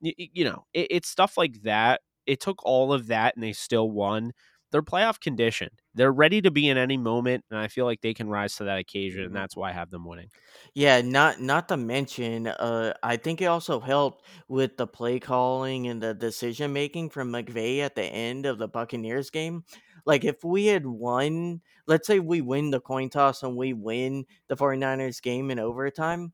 [0.02, 2.02] you, you know, it, it's stuff like that.
[2.26, 4.32] It took all of that and they still won.
[4.72, 5.82] They're playoff conditioned.
[5.94, 8.66] They're ready to be in any moment, and I feel like they can rise to
[8.66, 9.38] that occasion, and mm-hmm.
[9.38, 10.30] that's why I have them winning.
[10.74, 15.88] Yeah, not not to mention, uh, I think it also helped with the play calling
[15.88, 19.64] and the decision making from McVay at the end of the Buccaneers game.
[20.06, 24.26] Like if we had won, let's say we win the coin toss and we win
[24.48, 26.34] the 49ers game in overtime,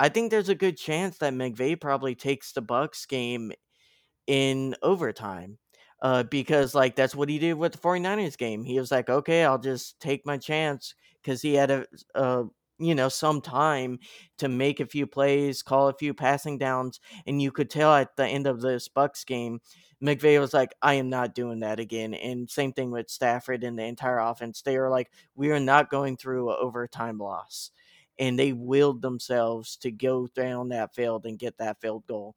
[0.00, 3.52] I think there's a good chance that McVay probably takes the Bucks game
[4.26, 5.58] in overtime.
[6.00, 8.62] Uh, because like that's what he did with the 49ers game.
[8.62, 12.44] He was like, okay, I'll just take my chance because he had a, a
[12.78, 13.98] you know some time
[14.38, 18.14] to make a few plays, call a few passing downs, and you could tell at
[18.16, 19.60] the end of this bucks game,
[20.02, 22.14] McVay was like, I am not doing that again.
[22.14, 24.62] And same thing with Stafford and the entire offense.
[24.62, 27.72] They were like, we are not going through an overtime loss
[28.18, 32.34] and they willed themselves to go down that field and get that field goal.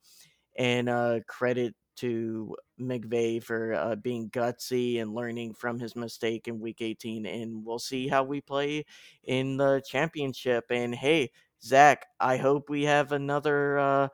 [0.57, 6.59] And uh, credit to McVay for uh, being gutsy and learning from his mistake in
[6.59, 7.25] Week 18.
[7.25, 8.85] And we'll see how we play
[9.23, 10.65] in the championship.
[10.69, 11.31] And hey,
[11.63, 14.07] Zac, I hope we have another uh,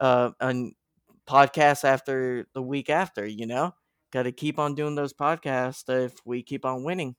[0.00, 0.30] uh,
[1.28, 3.26] podcast after the week after.
[3.26, 3.74] You know,
[4.12, 7.16] got to keep on doing those podcasts if we keep on winning.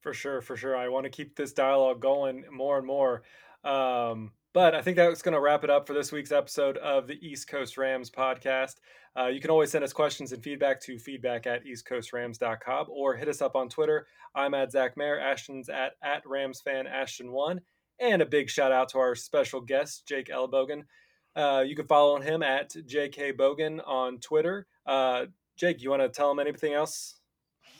[0.00, 0.76] For sure, for sure.
[0.76, 3.22] I want to keep this dialogue going more and more.
[3.64, 7.06] Um, but I think that's going to wrap it up for this week's episode of
[7.06, 8.76] the East Coast Rams podcast.
[9.18, 13.28] Uh, you can always send us questions and feedback to feedback at eastcoastrams.com or hit
[13.28, 14.06] us up on Twitter.
[14.34, 15.18] I'm at Zac Mayer.
[15.18, 17.58] Ashton's at, at RamsFan Ashton1.
[18.00, 20.82] And a big shout out to our special guest, Jake Ellenbogen.
[21.36, 24.66] Uh, you can follow him at JK Bogan on Twitter.
[24.86, 25.26] Uh,
[25.56, 27.20] Jake, you want to tell him anything else?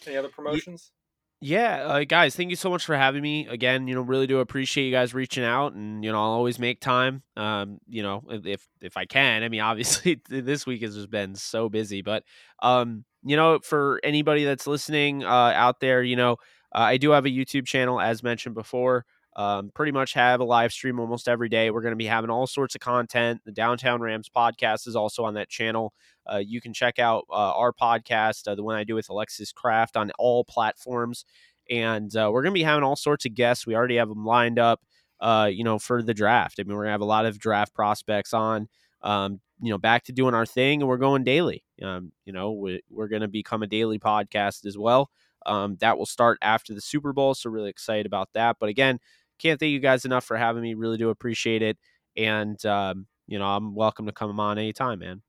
[0.06, 0.92] Any other promotions?
[1.40, 3.86] Yeah, uh, guys, thank you so much for having me again.
[3.86, 6.80] You know, really do appreciate you guys reaching out, and you know, I'll always make
[6.80, 7.22] time.
[7.36, 9.42] Um, you know, if if I can.
[9.42, 12.24] I mean, obviously, this week has just been so busy, but
[12.62, 16.36] um, you know, for anybody that's listening uh, out there, you know,
[16.74, 19.04] uh, I do have a YouTube channel, as mentioned before.
[19.36, 21.70] Um, pretty much have a live stream almost every day.
[21.70, 23.40] We're going to be having all sorts of content.
[23.44, 25.92] The Downtown Rams podcast is also on that channel.
[26.30, 29.52] Uh, you can check out uh, our podcast, uh, the one I do with Alexis
[29.52, 31.24] Kraft, on all platforms.
[31.68, 33.66] And uh, we're going to be having all sorts of guests.
[33.66, 34.82] We already have them lined up,
[35.20, 36.60] uh, you know, for the draft.
[36.60, 38.68] I mean, we're going to have a lot of draft prospects on.
[39.02, 41.64] Um, you know, back to doing our thing, and we're going daily.
[41.82, 45.10] Um, you know, we, we're going to become a daily podcast as well.
[45.46, 48.56] Um, that will start after the Super Bowl, so really excited about that.
[48.58, 48.98] But again,
[49.38, 50.74] can't thank you guys enough for having me.
[50.74, 51.78] Really do appreciate it.
[52.16, 55.22] And, um, you know, I'm welcome to come on anytime, man.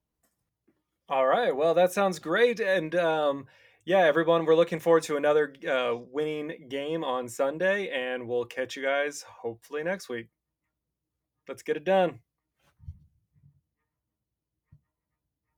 [1.08, 1.56] All right.
[1.56, 2.60] Well, that sounds great.
[2.60, 3.46] And um,
[3.86, 8.76] yeah, everyone, we're looking forward to another uh, winning game on Sunday, and we'll catch
[8.76, 10.30] you guys hopefully next week.
[11.48, 12.20] Let's get it done.